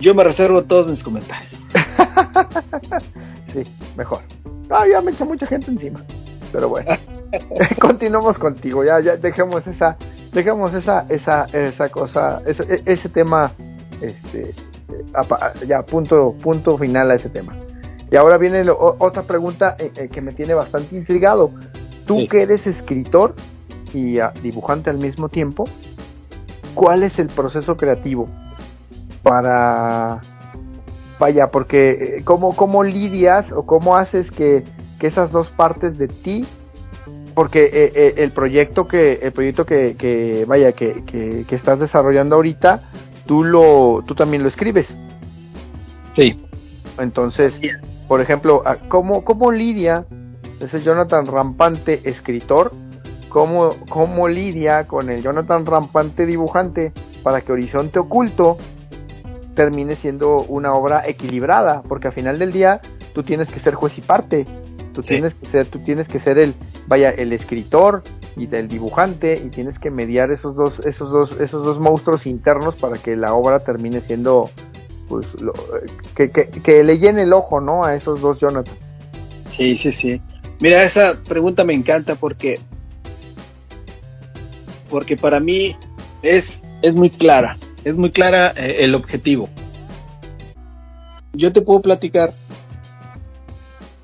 yo 0.00 0.14
me 0.14 0.24
reservo 0.24 0.64
todos 0.64 0.90
mis 0.90 1.02
comentarios. 1.02 1.52
sí, 3.54 3.62
mejor. 3.96 4.20
Ah, 4.68 4.84
ya 4.86 5.00
me 5.00 5.12
echa 5.12 5.24
mucha 5.24 5.46
gente 5.46 5.70
encima. 5.70 6.04
Pero 6.52 6.68
bueno. 6.68 6.90
continuamos 7.80 8.38
contigo, 8.38 8.84
ya, 8.84 9.00
ya 9.00 9.16
dejemos 9.16 9.66
esa, 9.66 9.96
dejemos 10.32 10.74
esa, 10.74 11.06
esa, 11.08 11.44
esa 11.52 11.88
cosa, 11.88 12.42
ese, 12.46 12.62
e, 12.64 12.82
ese 12.86 13.08
tema, 13.08 13.52
este, 14.00 14.54
ya 15.66 15.82
punto, 15.82 16.34
punto 16.40 16.78
final 16.78 17.10
a 17.10 17.14
ese 17.14 17.28
tema. 17.28 17.56
Y 18.10 18.16
ahora 18.16 18.38
viene 18.38 18.62
otra 18.70 19.22
pregunta 19.22 19.76
eh, 19.78 19.90
eh, 19.96 20.08
que 20.08 20.20
me 20.20 20.32
tiene 20.32 20.54
bastante 20.54 20.96
intrigado. 20.96 21.50
Tú 22.06 22.26
que 22.26 22.42
eres 22.42 22.66
escritor 22.66 23.34
y 23.92 24.18
ah, 24.18 24.32
dibujante 24.42 24.88
al 24.88 24.96
mismo 24.96 25.28
tiempo, 25.28 25.64
¿cuál 26.74 27.02
es 27.02 27.18
el 27.18 27.26
proceso 27.26 27.76
creativo 27.76 28.28
para, 29.22 30.20
vaya, 31.18 31.48
porque 31.48 31.90
eh, 31.90 32.22
cómo, 32.24 32.56
cómo 32.56 32.82
lidias 32.82 33.52
o 33.52 33.66
cómo 33.66 33.96
haces 33.96 34.30
que, 34.30 34.64
que 34.98 35.06
esas 35.06 35.30
dos 35.30 35.50
partes 35.50 35.98
de 35.98 36.08
ti 36.08 36.46
porque 37.38 37.66
eh, 37.66 37.92
eh, 37.94 38.14
el 38.16 38.32
proyecto 38.32 38.88
que 38.88 39.12
el 39.22 39.30
proyecto 39.30 39.64
que, 39.64 40.44
vaya 40.48 40.72
que, 40.72 41.04
que, 41.04 41.54
estás 41.54 41.78
desarrollando 41.78 42.34
ahorita 42.34 42.82
tú 43.26 43.44
lo 43.44 44.02
tú 44.04 44.16
también 44.16 44.42
lo 44.42 44.48
escribes. 44.48 44.88
Sí. 46.16 46.34
Entonces 46.98 47.54
por 48.08 48.20
ejemplo 48.20 48.62
ah, 48.66 48.78
cómo 48.88 49.22
cómo 49.22 49.52
lidia 49.52 50.04
ese 50.58 50.80
Jonathan 50.80 51.26
rampante 51.26 52.00
escritor 52.10 52.72
cómo 53.28 53.70
cómo 53.88 54.26
lidia 54.26 54.88
con 54.88 55.08
el 55.08 55.22
Jonathan 55.22 55.64
rampante 55.64 56.26
dibujante 56.26 56.92
para 57.22 57.42
que 57.42 57.52
Horizonte 57.52 58.00
oculto 58.00 58.58
termine 59.54 59.94
siendo 59.94 60.38
una 60.42 60.72
obra 60.74 61.06
equilibrada 61.06 61.82
porque 61.82 62.08
al 62.08 62.14
final 62.14 62.40
del 62.40 62.50
día 62.50 62.80
tú 63.14 63.22
tienes 63.22 63.48
que 63.48 63.60
ser 63.60 63.76
juez 63.76 63.96
y 63.96 64.00
parte 64.00 64.44
tú 64.98 65.02
tienes 65.02 65.32
que 65.34 65.46
ser 65.46 65.66
tú 65.68 65.78
tienes 65.78 66.08
que 66.08 66.18
ser 66.18 66.38
el 66.38 66.54
vaya, 66.88 67.10
el 67.10 67.32
escritor 67.32 68.02
y 68.36 68.46
del 68.46 68.66
dibujante 68.66 69.40
y 69.44 69.48
tienes 69.48 69.78
que 69.78 69.92
mediar 69.92 70.32
esos 70.32 70.56
dos, 70.56 70.80
esos 70.80 71.08
dos, 71.08 71.40
esos 71.40 71.64
dos 71.64 71.78
monstruos 71.78 72.26
internos 72.26 72.74
para 72.74 72.98
que 72.98 73.14
la 73.14 73.32
obra 73.32 73.60
termine 73.60 74.00
siendo, 74.00 74.50
pues, 75.08 75.24
que, 76.16 76.30
que, 76.30 76.82
le 76.82 76.98
llene 76.98 77.22
el 77.22 77.32
ojo, 77.32 77.60
¿no? 77.60 77.84
A 77.84 77.94
esos 77.94 78.20
dos 78.20 78.40
Jonathan. 78.40 78.74
Sí, 79.56 79.76
sí, 79.76 79.92
sí. 79.92 80.20
Mira, 80.58 80.82
esa 80.82 81.16
pregunta 81.28 81.62
me 81.62 81.74
encanta 81.74 82.16
porque, 82.16 82.58
porque 84.90 85.16
para 85.16 85.38
mí 85.38 85.76
es, 86.22 86.44
es 86.82 86.96
muy 86.96 87.10
clara, 87.10 87.56
es 87.84 87.96
muy 87.96 88.10
clara 88.10 88.52
eh, 88.56 88.78
el 88.80 88.96
objetivo. 88.96 89.48
Yo 91.34 91.52
te 91.52 91.60
puedo 91.62 91.82
platicar 91.82 92.32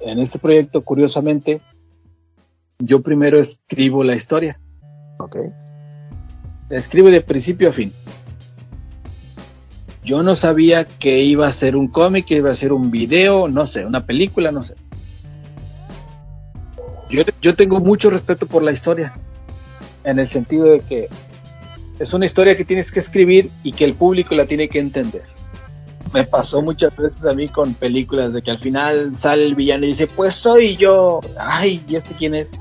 en 0.04 0.18
este 0.18 0.38
proyecto, 0.38 0.82
curiosamente, 0.82 1.60
yo 2.78 3.02
primero 3.02 3.40
escribo 3.40 4.04
la 4.04 4.16
historia. 4.16 4.58
Ok. 5.18 5.36
escribo 6.70 7.10
de 7.10 7.20
principio 7.20 7.70
a 7.70 7.72
fin. 7.72 7.92
Yo 10.04 10.22
no 10.22 10.36
sabía 10.36 10.84
que 10.84 11.20
iba 11.20 11.48
a 11.48 11.54
ser 11.54 11.76
un 11.76 11.88
cómic, 11.88 12.26
que 12.26 12.36
iba 12.36 12.52
a 12.52 12.56
ser 12.56 12.72
un 12.72 12.90
video, 12.90 13.48
no 13.48 13.66
sé, 13.66 13.86
una 13.86 14.04
película, 14.04 14.52
no 14.52 14.62
sé. 14.62 14.74
Yo, 17.08 17.22
yo 17.40 17.54
tengo 17.54 17.80
mucho 17.80 18.10
respeto 18.10 18.46
por 18.46 18.62
la 18.62 18.72
historia, 18.72 19.14
en 20.04 20.18
el 20.18 20.28
sentido 20.28 20.66
de 20.66 20.80
que 20.80 21.08
es 21.98 22.12
una 22.12 22.26
historia 22.26 22.56
que 22.56 22.64
tienes 22.64 22.90
que 22.90 23.00
escribir 23.00 23.50
y 23.62 23.72
que 23.72 23.84
el 23.84 23.94
público 23.94 24.34
la 24.34 24.46
tiene 24.46 24.68
que 24.68 24.80
entender. 24.80 25.33
Me 26.14 26.22
pasó 26.22 26.62
muchas 26.62 26.96
veces 26.96 27.24
a 27.24 27.34
mí 27.34 27.48
con 27.48 27.74
películas 27.74 28.32
de 28.32 28.40
que 28.40 28.52
al 28.52 28.60
final 28.60 29.16
sale 29.20 29.44
el 29.44 29.56
villano 29.56 29.84
y 29.84 29.88
dice, 29.88 30.06
pues 30.06 30.36
soy 30.36 30.76
yo. 30.76 31.18
Ay, 31.36 31.82
¿y 31.88 31.96
este 31.96 32.14
quién 32.14 32.36
es? 32.36 32.52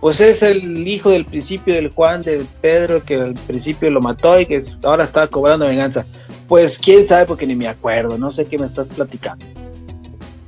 Pues 0.00 0.20
es 0.20 0.42
el 0.42 0.86
hijo 0.86 1.10
del 1.10 1.24
principio 1.24 1.74
del 1.74 1.90
Juan, 1.90 2.22
del 2.22 2.48
Pedro, 2.60 3.04
que 3.04 3.14
al 3.14 3.34
principio 3.34 3.92
lo 3.92 4.00
mató 4.00 4.40
y 4.40 4.46
que 4.46 4.60
ahora 4.82 5.04
está 5.04 5.28
cobrando 5.28 5.66
venganza. 5.66 6.04
Pues 6.48 6.76
quién 6.84 7.06
sabe 7.06 7.26
porque 7.26 7.46
ni 7.46 7.54
me 7.54 7.68
acuerdo, 7.68 8.18
no 8.18 8.32
sé 8.32 8.44
qué 8.46 8.58
me 8.58 8.66
estás 8.66 8.88
platicando. 8.88 9.44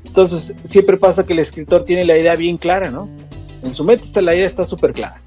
Entonces, 0.04 0.52
siempre 0.64 0.96
pasa 0.96 1.24
que 1.24 1.34
el 1.34 1.38
escritor 1.38 1.84
tiene 1.84 2.04
la 2.04 2.18
idea 2.18 2.34
bien 2.34 2.56
clara, 2.56 2.90
¿no? 2.90 3.08
En 3.62 3.72
su 3.72 3.84
mente 3.84 4.04
está, 4.04 4.20
la 4.20 4.34
idea 4.34 4.48
está 4.48 4.64
súper 4.64 4.94
clara. 4.94 5.22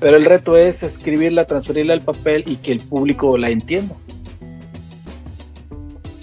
Pero 0.00 0.16
el 0.16 0.24
reto 0.24 0.56
es 0.56 0.82
escribirla, 0.82 1.46
transferirla 1.46 1.94
al 1.94 2.02
papel 2.02 2.42
y 2.44 2.56
que 2.56 2.72
el 2.72 2.80
público 2.80 3.38
la 3.38 3.50
entienda. 3.50 3.94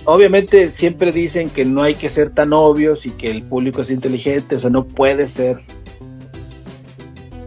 Obviamente 0.05 0.71
siempre 0.73 1.11
dicen 1.11 1.49
que 1.49 1.65
no 1.65 1.81
hay 1.81 1.95
que 1.95 2.09
ser 2.09 2.29
tan 2.29 2.53
obvios 2.53 3.05
y 3.05 3.11
que 3.11 3.31
el 3.31 3.43
público 3.43 3.81
es 3.81 3.89
inteligente, 3.89 4.55
o 4.55 4.59
sea, 4.59 4.69
no 4.69 4.85
puede 4.85 5.27
ser. 5.27 5.61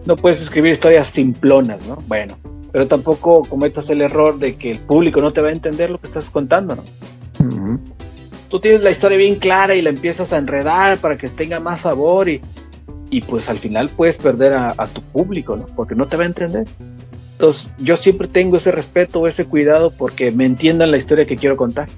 No 0.05 0.17
puedes 0.17 0.41
escribir 0.41 0.73
historias 0.73 1.13
simplonas, 1.13 1.87
¿no? 1.87 2.03
Bueno, 2.09 2.37
pero 2.73 2.87
tampoco 2.87 3.43
cometas 3.43 3.89
el 3.91 4.01
error 4.01 4.39
de 4.39 4.57
que 4.57 4.73
el 4.73 4.79
público 4.81 5.21
no 5.21 5.33
te 5.33 5.41
va 5.41 5.51
a 5.51 5.53
entender 5.53 5.91
lo 5.91 5.99
que 5.99 6.09
estás 6.09 6.31
contando, 6.31 6.77
¿no? 6.77 6.83
Tú 8.49 8.59
tienes 8.61 8.83
la 8.83 8.91
historia 8.91 9.19
bien 9.19 9.37
clara 9.37 9.75
y 9.75 9.83
la 9.83 9.91
empiezas 9.91 10.33
a 10.33 10.39
enredar 10.39 10.99
para 10.99 11.17
que 11.17 11.29
tenga 11.29 11.61
más 11.61 11.83
sabor 11.83 12.29
y, 12.29 12.41
y 13.11 13.21
pues 13.21 13.49
al 13.49 13.59
final 13.59 13.91
puedes 13.95 14.17
perder 14.17 14.55
a, 14.55 14.87
tu 14.87 15.03
público, 15.03 15.57
¿no? 15.57 15.67
Porque 15.77 15.95
no 15.95 16.07
te 16.07 16.17
va 16.17 16.25
a 16.25 16.27
entender. 16.27 16.67
Entonces, 17.33 17.71
yo 17.79 17.97
siempre 17.97 18.27
tengo 18.27 18.57
ese 18.57 18.73
respeto, 18.73 19.27
ese 19.29 19.45
cuidado 19.45 19.93
porque 19.97 20.33
me 20.33 20.45
entiendan 20.45 20.91
la 20.91 20.97
historia 20.97 21.25
que 21.25 21.37
quiero 21.37 21.57
contar. 21.57 21.89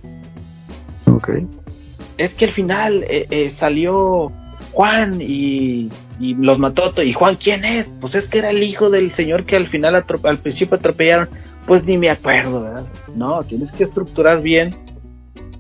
Es 2.19 2.35
que 2.35 2.47
al 2.47 2.53
final 2.53 3.05
eh, 3.09 3.27
eh, 3.31 3.53
salió 3.59 4.31
Juan 4.73 5.21
y, 5.21 5.91
y, 6.19 6.35
los 6.35 6.59
mató. 6.59 6.93
¿Y 7.03 7.13
Juan 7.13 7.37
quién 7.37 7.65
es? 7.65 7.89
Pues 8.01 8.15
es 8.15 8.29
que 8.29 8.39
era 8.39 8.51
el 8.51 8.63
hijo 8.63 8.91
del 8.91 9.15
señor 9.15 9.45
que 9.45 9.57
al 9.57 9.69
final 9.69 9.95
al 9.95 10.39
principio 10.39 10.77
atropellaron. 10.77 11.29
Pues 11.67 11.85
ni 11.85 11.97
me 11.99 12.11
acuerdo, 12.11 12.63
¿verdad? 12.63 12.87
No, 13.15 13.43
tienes 13.43 13.71
que 13.73 13.85
estructurar 13.85 14.43
bien 14.43 14.77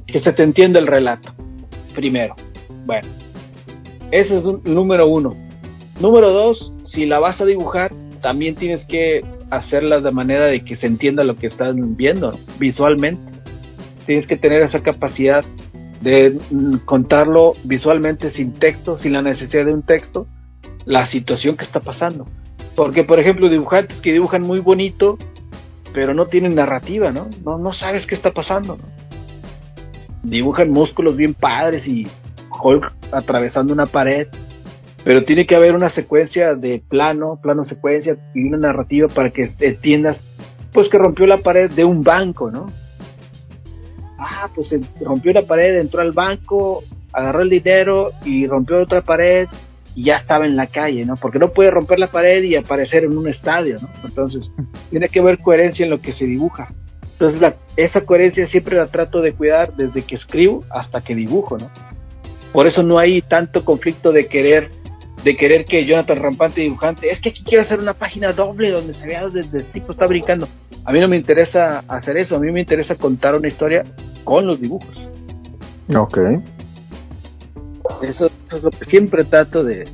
que 0.06 0.20
se 0.20 0.32
te 0.32 0.42
entienda 0.42 0.80
el 0.80 0.86
relato. 0.86 1.32
Primero. 1.94 2.34
Bueno, 2.84 3.08
ese 4.10 4.38
es 4.38 4.44
un, 4.44 4.62
número 4.64 5.06
uno. 5.06 5.34
Número 6.00 6.32
dos, 6.32 6.72
si 6.92 7.06
la 7.06 7.18
vas 7.18 7.40
a 7.40 7.44
dibujar, 7.44 7.92
también 8.20 8.54
tienes 8.54 8.84
que 8.86 9.24
hacerla 9.50 10.00
de 10.00 10.10
manera 10.10 10.46
de 10.46 10.64
que 10.64 10.76
se 10.76 10.86
entienda 10.86 11.24
lo 11.24 11.36
que 11.36 11.46
estás 11.46 11.74
viendo 11.76 12.38
visualmente. 12.58 13.29
Tienes 14.06 14.26
que 14.26 14.36
tener 14.36 14.62
esa 14.62 14.82
capacidad 14.82 15.44
de 16.00 16.38
mm, 16.50 16.76
contarlo 16.84 17.54
visualmente 17.64 18.30
sin 18.30 18.52
texto, 18.52 18.98
sin 18.98 19.12
la 19.12 19.22
necesidad 19.22 19.66
de 19.66 19.74
un 19.74 19.82
texto, 19.82 20.26
la 20.84 21.06
situación 21.06 21.56
que 21.56 21.64
está 21.64 21.80
pasando. 21.80 22.26
Porque, 22.74 23.04
por 23.04 23.20
ejemplo, 23.20 23.48
dibujantes 23.48 24.00
que 24.00 24.12
dibujan 24.12 24.42
muy 24.42 24.60
bonito, 24.60 25.18
pero 25.92 26.14
no 26.14 26.26
tienen 26.26 26.54
narrativa, 26.54 27.12
¿no? 27.12 27.28
No, 27.44 27.58
no 27.58 27.72
sabes 27.72 28.06
qué 28.06 28.14
está 28.14 28.30
pasando. 28.30 28.78
Dibujan 30.22 30.70
músculos 30.70 31.16
bien 31.16 31.34
padres 31.34 31.86
y 31.86 32.06
Hulk 32.50 32.92
atravesando 33.12 33.72
una 33.72 33.86
pared, 33.86 34.28
pero 35.04 35.24
tiene 35.24 35.46
que 35.46 35.56
haber 35.56 35.74
una 35.74 35.90
secuencia 35.90 36.54
de 36.54 36.82
plano, 36.88 37.38
plano 37.42 37.64
secuencia 37.64 38.16
y 38.34 38.44
una 38.44 38.58
narrativa 38.58 39.08
para 39.08 39.30
que 39.30 39.50
entiendas, 39.60 40.20
pues 40.72 40.88
que 40.88 40.98
rompió 40.98 41.26
la 41.26 41.38
pared 41.38 41.70
de 41.70 41.84
un 41.84 42.02
banco, 42.02 42.50
¿no? 42.50 42.66
Ah, 44.20 44.50
pues 44.54 44.74
rompió 45.00 45.32
la 45.32 45.42
pared, 45.42 45.78
entró 45.78 46.02
al 46.02 46.12
banco, 46.12 46.84
agarró 47.12 47.40
el 47.40 47.48
dinero 47.48 48.10
y 48.24 48.46
rompió 48.46 48.82
otra 48.82 49.00
pared 49.00 49.48
y 49.94 50.04
ya 50.04 50.16
estaba 50.16 50.44
en 50.44 50.56
la 50.56 50.66
calle, 50.66 51.06
¿no? 51.06 51.16
Porque 51.16 51.38
no 51.38 51.52
puede 51.52 51.70
romper 51.70 51.98
la 51.98 52.06
pared 52.06 52.42
y 52.42 52.54
aparecer 52.54 53.04
en 53.04 53.16
un 53.16 53.28
estadio, 53.28 53.76
¿no? 53.80 53.88
Entonces, 54.04 54.50
tiene 54.90 55.08
que 55.08 55.20
haber 55.20 55.38
coherencia 55.38 55.84
en 55.84 55.90
lo 55.90 56.00
que 56.00 56.12
se 56.12 56.26
dibuja. 56.26 56.68
Entonces, 57.12 57.54
esa 57.76 58.02
coherencia 58.02 58.46
siempre 58.46 58.76
la 58.76 58.86
trato 58.86 59.22
de 59.22 59.32
cuidar 59.32 59.74
desde 59.74 60.02
que 60.02 60.16
escribo 60.16 60.64
hasta 60.70 61.00
que 61.00 61.14
dibujo, 61.14 61.58
¿no? 61.58 61.70
Por 62.52 62.66
eso 62.66 62.82
no 62.82 62.98
hay 62.98 63.22
tanto 63.22 63.64
conflicto 63.64 64.12
de 64.12 64.26
querer 64.26 64.70
de 65.24 65.36
querer 65.36 65.64
que 65.64 65.84
Jonathan 65.84 66.18
Rampante 66.18 66.62
dibujante, 66.62 67.10
es 67.10 67.20
que 67.20 67.30
aquí 67.30 67.42
quiero 67.44 67.62
hacer 67.62 67.78
una 67.78 67.94
página 67.94 68.32
doble 68.32 68.70
donde 68.70 68.94
se 68.94 69.06
vea 69.06 69.28
desde 69.28 69.58
el 69.58 69.66
tipo 69.66 69.92
está 69.92 70.06
brincando. 70.06 70.48
A 70.84 70.92
mí 70.92 71.00
no 71.00 71.08
me 71.08 71.16
interesa 71.16 71.84
hacer 71.88 72.16
eso, 72.16 72.36
a 72.36 72.38
mí 72.38 72.50
me 72.50 72.60
interesa 72.60 72.94
contar 72.94 73.34
una 73.34 73.48
historia 73.48 73.84
con 74.24 74.46
los 74.46 74.60
dibujos. 74.60 75.08
Ok. 75.94 76.18
Eso, 78.02 78.30
es 78.52 78.62
lo 78.62 78.70
que 78.70 78.84
siempre 78.86 79.24
trato 79.24 79.62
de, 79.62 79.86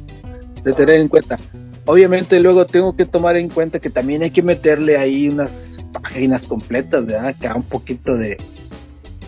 tener 0.63 1.01
en 1.01 1.09
cuenta. 1.09 1.39
Obviamente 1.87 2.39
luego 2.41 2.67
tengo 2.67 2.97
que 2.97 3.07
tomar 3.07 3.37
en 3.37 3.49
cuenta 3.49 3.79
que 3.79 3.91
también 3.91 4.23
hay 4.23 4.31
que 4.31 4.43
meterle 4.43 4.97
ahí 4.97 5.29
unas 5.29 5.79
páginas 5.93 6.47
completas, 6.47 7.07
¿verdad? 7.07 7.35
Que 7.41 7.49
un 7.49 7.63
poquito 7.63 8.17
de, 8.17 8.37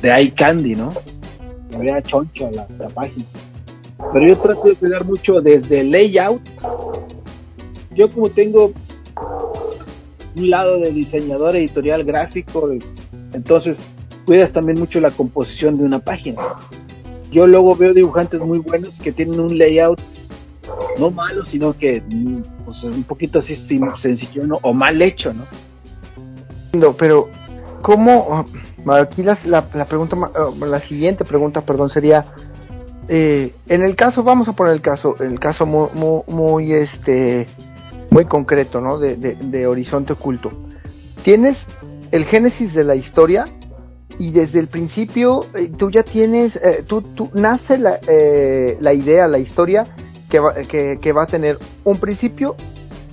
de 0.02 0.09
eye 0.09 0.33
candy, 0.33 0.75
¿no? 0.75 0.90
me 1.71 1.78
vea 1.78 2.02
choncho 2.02 2.50
la, 2.50 2.67
la 2.78 2.88
página. 2.88 3.25
Pero 4.12 4.26
yo 4.26 4.38
trato 4.38 4.69
de 4.69 4.75
cuidar 4.76 5.05
mucho 5.05 5.40
desde 5.40 5.85
layout. 5.85 6.43
Yo 7.95 8.11
como 8.11 8.31
tengo 8.31 8.73
un 10.37 10.50
lado 10.50 10.78
de 10.78 10.93
diseñador 10.93 11.57
editorial 11.57 12.05
gráfico, 12.05 12.71
entonces 13.33 13.78
cuidas 14.25 14.52
también 14.52 14.78
mucho 14.78 15.00
la 15.00 15.11
composición 15.11 15.76
de 15.76 15.85
una 15.85 15.99
página. 15.99 16.40
Yo 17.31 17.47
luego 17.47 17.76
veo 17.76 17.93
dibujantes 17.93 18.40
muy 18.40 18.59
buenos 18.59 18.99
que 18.99 19.12
tienen 19.12 19.40
un 19.40 19.59
layout 19.59 20.00
no 20.99 21.11
malo, 21.11 21.45
sino 21.45 21.76
que 21.76 22.02
pues, 22.64 22.83
un 22.85 23.05
poquito 23.05 23.38
así 23.38 23.57
sencillo 23.97 24.43
o 24.62 24.73
mal 24.73 25.00
hecho, 25.00 25.33
¿no? 25.33 25.45
Pero, 26.99 27.28
¿cómo? 27.83 28.45
Aquí 28.87 29.23
la, 29.23 29.38
la, 29.45 29.87
pregunta, 29.87 30.17
eh, 30.17 30.67
la 30.67 30.81
siguiente 30.81 31.25
pregunta, 31.25 31.62
perdón, 31.62 31.90
sería, 31.90 32.26
eh, 33.09 33.55
en 33.69 33.83
el 33.83 33.97
caso, 33.97 34.23
vamos 34.23 34.49
a 34.49 34.53
poner 34.53 34.75
el 34.75 34.81
caso, 34.81 35.17
el 35.21 35.41
caso 35.41 35.67
muy, 35.67 35.88
muy, 36.27 36.73
este, 36.73 37.47
muy 38.11 38.27
concreto, 38.27 38.81
¿no? 38.81 38.99
De, 38.99 39.17
de, 39.17 39.67
Horizonte 39.67 40.12
Oculto. 40.12 40.53
Tienes 41.23 41.59
el 42.11 42.25
génesis 42.25 42.75
de 42.75 42.85
la 42.85 42.95
historia 42.95 43.49
y 44.19 44.33
desde 44.33 44.61
el 44.61 44.69
principio 44.69 45.45
eh, 45.55 45.71
tú 45.77 45.91
ya 45.91 46.03
tienes, 46.03 46.59
tú, 46.87 47.03
tú, 47.03 47.31
nace 47.35 47.79
la, 47.79 48.00
la, 48.81 48.93
idea, 48.93 49.27
la 49.27 49.38
historia 49.38 49.87
que 50.29 50.38
va, 50.38 50.55
que, 50.55 50.99
que 51.00 51.12
va 51.12 51.25
a 51.25 51.27
tener 51.27 51.59
un 51.85 51.99
principio 51.99 52.57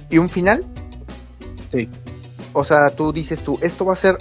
y 0.10 0.18
un 0.18 0.30
final. 0.30 0.64
Sí 1.72 1.90
o 2.56 2.64
sea, 2.64 2.90
tú 2.90 3.12
dices 3.12 3.40
tú, 3.44 3.60
esto 3.62 3.86
va 3.86 3.94
a 3.94 3.98
ser 3.98 4.18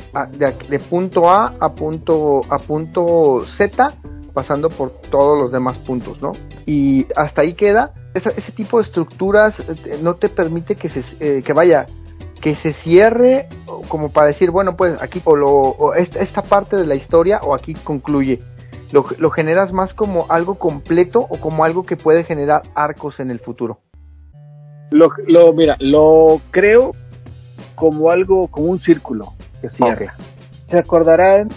de, 0.69 0.79
punto 0.81 1.31
A 1.31 1.55
a 1.61 1.73
punto, 1.73 2.43
a 2.51 2.59
punto 2.59 3.45
Z, 3.57 3.95
pasando 4.35 4.69
por 4.69 4.91
todos 4.91 5.39
los 5.39 5.53
demás 5.53 5.79
puntos, 5.79 6.21
¿no? 6.21 6.33
Y 6.67 7.07
hasta 7.17 7.43
ahí 7.43 7.55
queda. 7.55 7.95
Ese, 8.13 8.53
tipo 8.53 8.79
de 8.79 8.85
estructuras 8.85 9.59
eh, 9.61 9.99
no 10.03 10.15
te 10.17 10.29
permite 10.29 10.77
que 10.77 10.89
se 10.89 11.03
eh, 11.21 11.43
que 11.43 11.53
vaya 11.53 11.87
que 12.41 12.55
se 12.55 12.75
cierre 12.75 13.49
como 13.89 14.13
para 14.13 14.29
decir 14.29 14.51
bueno 14.51 14.77
pues 14.77 15.01
aquí 15.01 15.21
o, 15.25 15.35
lo, 15.35 15.95
esta, 15.95 16.43
parte 16.43 16.77
de 16.77 16.87
la 16.87 16.95
historia 16.95 17.41
o 17.43 17.55
aquí 17.55 17.75
concluye 17.75 18.41
lo, 18.93 19.05
lo 19.19 19.31
generas 19.31 19.73
más 19.73 19.95
como 19.95 20.27
algo 20.29 20.57
completo 20.57 21.27
o 21.29 21.41
como 21.41 21.65
algo 21.65 21.85
que 21.85 21.97
puede 21.97 22.23
generar 22.23 22.63
arcos 22.77 23.19
en 23.19 23.31
el 23.31 23.41
futuro 23.41 23.79
lo, 24.91 25.09
lo 25.27 25.53
mira 25.55 25.77
lo 25.81 26.41
creo 26.51 26.93
como 27.75 28.11
algo, 28.11 28.49
como 28.49 28.67
un 28.67 28.79
círculo 28.79 29.35
que 29.61 29.69
cierra. 29.69 30.15
¿Se 30.69 30.79
acordarán? 30.79 31.49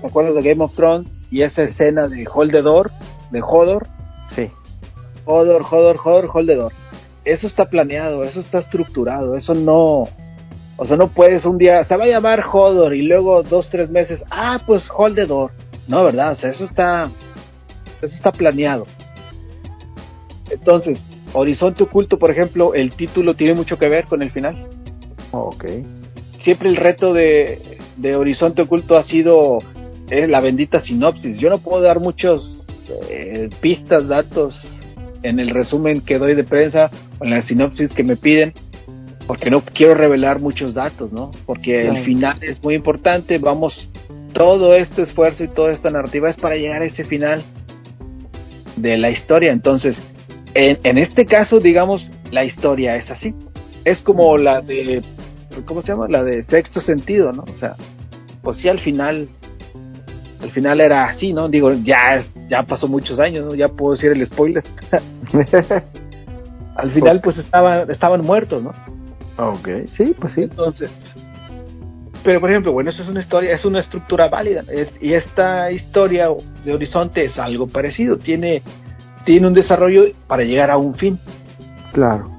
¿Te 0.00 0.06
acuerdas 0.06 0.34
de 0.34 0.42
Game 0.42 0.62
of 0.64 0.74
Thrones? 0.74 1.22
Y 1.30 1.42
esa 1.42 1.62
escena 1.62 2.08
de 2.08 2.26
Holdedor, 2.32 2.90
de 3.30 3.42
Hodor. 3.42 3.88
Sí. 4.34 4.50
Hodor, 5.24 5.62
Hodor, 5.68 5.98
Hodor, 6.02 6.30
Holdedor. 6.32 6.72
Eso 7.24 7.46
está 7.46 7.66
planeado, 7.66 8.22
eso 8.24 8.40
está 8.40 8.58
estructurado, 8.58 9.36
eso 9.36 9.54
no. 9.54 10.08
O 10.76 10.84
sea, 10.84 10.96
no 10.96 11.08
puedes 11.08 11.44
un 11.44 11.56
día, 11.56 11.82
se 11.84 11.96
va 11.96 12.04
a 12.04 12.08
llamar 12.08 12.44
Hodor 12.52 12.94
y 12.94 13.02
luego 13.02 13.42
dos, 13.42 13.68
tres 13.70 13.90
meses, 13.90 14.22
ah, 14.30 14.60
pues 14.66 14.88
Holdedor. 14.94 15.52
No, 15.88 16.04
¿verdad? 16.04 16.32
O 16.32 16.34
sea, 16.34 16.50
eso 16.50 16.64
está. 16.64 17.10
Eso 18.02 18.14
está 18.14 18.32
planeado. 18.32 18.86
Entonces, 20.50 20.98
Horizonte 21.32 21.82
Oculto, 21.82 22.18
por 22.18 22.30
ejemplo, 22.30 22.74
el 22.74 22.92
título 22.92 23.34
tiene 23.34 23.54
mucho 23.54 23.78
que 23.78 23.88
ver 23.88 24.04
con 24.04 24.22
el 24.22 24.30
final. 24.30 24.68
Ok. 25.32 25.64
Siempre 26.42 26.68
el 26.68 26.76
reto 26.76 27.12
de, 27.12 27.58
Horizonte 28.16 28.62
Oculto 28.62 28.96
ha 28.96 29.02
sido 29.02 29.58
es 30.22 30.30
la 30.30 30.40
bendita 30.40 30.80
sinopsis. 30.80 31.38
Yo 31.38 31.50
no 31.50 31.58
puedo 31.58 31.82
dar 31.82 32.00
muchos 32.00 32.64
eh, 33.10 33.50
pistas, 33.60 34.08
datos 34.08 34.58
en 35.22 35.40
el 35.40 35.50
resumen 35.50 36.00
que 36.00 36.18
doy 36.18 36.34
de 36.34 36.44
prensa 36.44 36.90
o 37.18 37.24
en 37.24 37.30
la 37.30 37.42
sinopsis 37.42 37.92
que 37.92 38.04
me 38.04 38.16
piden, 38.16 38.52
porque 39.26 39.50
no 39.50 39.62
quiero 39.62 39.94
revelar 39.94 40.40
muchos 40.40 40.74
datos, 40.74 41.12
¿no? 41.12 41.30
Porque 41.46 41.88
el 41.88 42.04
final 42.04 42.36
es 42.42 42.62
muy 42.62 42.74
importante, 42.74 43.38
vamos, 43.38 43.90
todo 44.32 44.74
este 44.74 45.02
esfuerzo 45.02 45.44
y 45.44 45.48
toda 45.48 45.72
esta 45.72 45.90
narrativa 45.90 46.28
es 46.28 46.36
para 46.36 46.56
llegar 46.56 46.82
a 46.82 46.84
ese 46.84 47.04
final 47.04 47.42
de 48.76 48.98
la 48.98 49.10
historia. 49.10 49.52
Entonces, 49.52 49.96
en, 50.54 50.78
en 50.82 50.98
este 50.98 51.24
caso, 51.24 51.58
digamos, 51.58 52.10
la 52.30 52.44
historia 52.44 52.96
es 52.96 53.10
así. 53.10 53.34
Es 53.84 54.02
como 54.02 54.36
la 54.36 54.60
de, 54.60 55.02
¿cómo 55.64 55.80
se 55.82 55.88
llama? 55.88 56.06
La 56.08 56.22
de 56.22 56.42
sexto 56.42 56.80
sentido, 56.80 57.32
¿no? 57.32 57.44
O 57.44 57.56
sea, 57.56 57.76
pues 58.42 58.58
sí, 58.58 58.68
al 58.68 58.80
final, 58.80 59.28
al 60.44 60.50
final 60.50 60.80
era 60.82 61.06
así, 61.06 61.32
¿no? 61.32 61.48
Digo, 61.48 61.70
ya, 61.72 62.22
ya 62.48 62.62
pasó 62.64 62.86
muchos 62.86 63.18
años, 63.18 63.46
¿no? 63.46 63.54
Ya 63.54 63.68
puedo 63.68 63.94
decir 63.94 64.12
el 64.12 64.26
spoiler. 64.26 64.62
al 66.76 66.90
final, 66.92 67.22
pues 67.22 67.38
estaban, 67.38 67.90
estaban 67.90 68.20
muertos, 68.20 68.62
¿no? 68.62 68.72
Ok, 69.38 69.68
sí, 69.96 70.14
pues 70.20 70.34
sí. 70.34 70.42
Entonces, 70.42 70.90
pero 72.22 72.40
por 72.40 72.50
ejemplo, 72.50 72.72
bueno, 72.72 72.90
eso 72.90 73.02
es 73.02 73.08
una 73.08 73.20
historia, 73.20 73.54
es 73.54 73.64
una 73.64 73.80
estructura 73.80 74.28
válida. 74.28 74.64
Es, 74.70 74.92
y 75.00 75.14
esta 75.14 75.72
historia 75.72 76.28
de 76.62 76.74
Horizonte 76.74 77.24
es 77.24 77.38
algo 77.38 77.66
parecido. 77.66 78.18
Tiene, 78.18 78.60
tiene 79.24 79.46
un 79.46 79.54
desarrollo 79.54 80.04
para 80.26 80.42
llegar 80.42 80.70
a 80.70 80.76
un 80.76 80.94
fin. 80.94 81.18
Claro. 81.94 82.30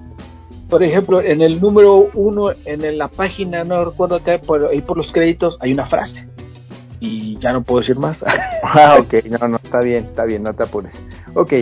Por 0.70 0.84
ejemplo, 0.84 1.22
en 1.22 1.42
el 1.42 1.60
número 1.60 2.10
uno, 2.14 2.52
en 2.66 2.98
la 3.00 3.08
página, 3.08 3.64
no 3.64 3.84
recuerdo 3.84 4.24
qué, 4.24 4.38
por, 4.38 4.68
ahí 4.68 4.82
por 4.82 4.96
los 4.98 5.12
créditos 5.12 5.58
hay 5.60 5.74
una 5.74 5.88
frase. 5.88 6.28
Y 7.00 7.38
ya 7.40 7.52
no 7.52 7.64
puedo 7.64 7.82
decir 7.82 7.98
más. 7.98 8.18
ah, 8.64 8.98
ok, 9.00 9.26
no, 9.26 9.48
no, 9.48 9.58
está 9.58 9.82
bien, 9.82 10.06
está 10.06 10.26
bien, 10.26 10.44
no 10.44 10.54
te 10.54 10.64
apures. 10.64 10.94
Ok, 11.34 11.54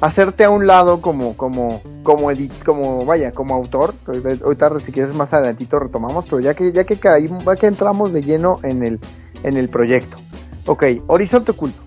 hacerte 0.00 0.44
a 0.44 0.50
un 0.50 0.66
lado 0.66 1.00
como, 1.00 1.36
como, 1.36 1.80
como 2.02 2.30
edit, 2.30 2.52
como, 2.64 3.04
vaya, 3.04 3.32
como 3.32 3.54
autor. 3.54 3.94
Ahorita 4.06 4.80
si 4.80 4.92
quieres 4.92 5.14
más 5.14 5.32
adelantito 5.32 5.78
retomamos, 5.78 6.24
pero 6.26 6.40
ya 6.40 6.54
que, 6.54 6.72
ya 6.72 6.84
que 6.84 6.96
caímos, 6.96 7.44
ya 7.44 7.56
que 7.56 7.66
entramos 7.66 8.12
de 8.12 8.22
lleno 8.22 8.58
en 8.62 8.82
el, 8.82 9.00
en 9.42 9.56
el 9.56 9.68
proyecto. 9.68 10.18
Ok, 10.66 10.84
Horizonte 11.06 11.52
Oculto. 11.52 11.82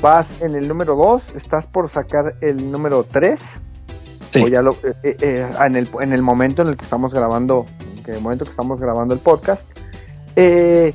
Vas 0.00 0.26
en 0.40 0.54
el 0.54 0.68
número 0.68 0.94
2, 0.94 1.34
estás 1.36 1.66
por 1.66 1.90
sacar 1.90 2.34
el 2.40 2.70
número 2.70 3.04
3 3.04 3.38
Sí. 4.32 4.42
o 4.42 4.48
ya 4.48 4.60
lo, 4.60 4.72
eh, 4.72 4.94
eh, 5.02 5.16
eh, 5.20 5.50
en, 5.66 5.76
el, 5.76 5.88
en 6.00 6.12
el 6.12 6.22
momento 6.22 6.62
en 6.62 6.68
el 6.68 6.76
que 6.76 6.84
estamos 6.84 7.14
grabando, 7.14 7.66
en 8.06 8.14
el 8.14 8.20
momento 8.20 8.44
que 8.44 8.50
estamos 8.50 8.78
grabando 8.78 9.14
el 9.14 9.20
podcast, 9.20 9.62
eh, 10.36 10.94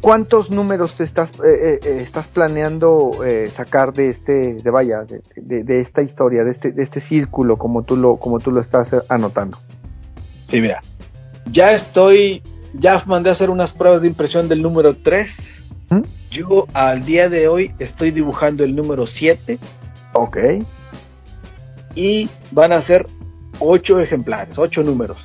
¿cuántos 0.00 0.50
números 0.50 0.94
te 0.96 1.04
estás, 1.04 1.30
eh, 1.30 1.80
eh, 1.82 2.02
estás 2.02 2.26
planeando 2.28 3.12
sacar 3.52 3.92
de 3.92 4.10
este, 4.10 4.54
de 4.54 4.70
vaya, 4.70 5.02
de, 5.02 5.22
de, 5.36 5.64
de, 5.64 5.80
esta 5.80 6.02
historia, 6.02 6.44
de 6.44 6.52
este, 6.52 6.72
de 6.72 6.82
este 6.82 7.00
círculo, 7.00 7.56
como 7.56 7.82
tú 7.82 7.96
lo, 7.96 8.16
como 8.16 8.38
tú 8.38 8.50
lo 8.50 8.60
estás 8.60 8.90
anotando? 9.08 9.58
Sí, 10.46 10.60
mira, 10.60 10.80
ya 11.50 11.68
estoy, 11.68 12.42
ya 12.74 13.02
mandé 13.06 13.30
a 13.30 13.32
hacer 13.34 13.50
unas 13.50 13.72
pruebas 13.72 14.02
de 14.02 14.08
impresión 14.08 14.48
del 14.48 14.62
número 14.62 14.96
3. 14.96 15.28
¿Mm? 15.90 16.00
Yo 16.30 16.66
al 16.74 17.04
día 17.04 17.28
de 17.28 17.48
hoy 17.48 17.72
estoy 17.78 18.10
dibujando 18.10 18.64
el 18.64 18.76
número 18.76 19.06
7. 19.06 19.58
Ok 20.14 20.36
y 21.98 22.30
van 22.52 22.72
a 22.72 22.80
ser 22.82 23.06
ocho 23.58 23.98
ejemplares, 23.98 24.56
ocho 24.56 24.82
números. 24.82 25.18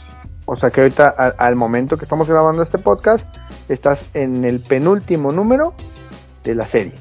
O 0.45 0.55
sea 0.55 0.71
que 0.71 0.81
ahorita 0.81 1.13
al, 1.15 1.36
al, 1.38 1.55
momento 1.55 1.97
que 1.97 2.05
estamos 2.05 2.27
grabando 2.27 2.63
este 2.63 2.79
podcast, 2.79 3.23
estás 3.69 3.99
en 4.13 4.45
el 4.45 4.60
penúltimo 4.60 5.32
número 5.32 5.73
de 6.43 6.56
la 6.56 6.67
serie. 6.67 6.93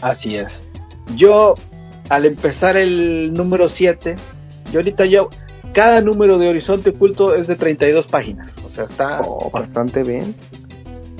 Así 0.00 0.36
es. 0.36 0.48
Yo, 1.16 1.54
al 2.08 2.26
empezar 2.26 2.76
el 2.76 3.32
número 3.32 3.68
7, 3.68 4.16
yo 4.72 4.80
ahorita 4.80 5.06
yo, 5.06 5.30
cada 5.72 6.00
número 6.00 6.38
de 6.38 6.48
Horizonte 6.48 6.90
Oculto 6.90 7.34
es 7.34 7.46
de 7.46 7.56
32 7.56 8.06
páginas. 8.06 8.52
O 8.64 8.70
sea, 8.70 8.84
está... 8.84 9.20
Oh, 9.22 9.50
bastante 9.50 10.02
bien. 10.02 10.34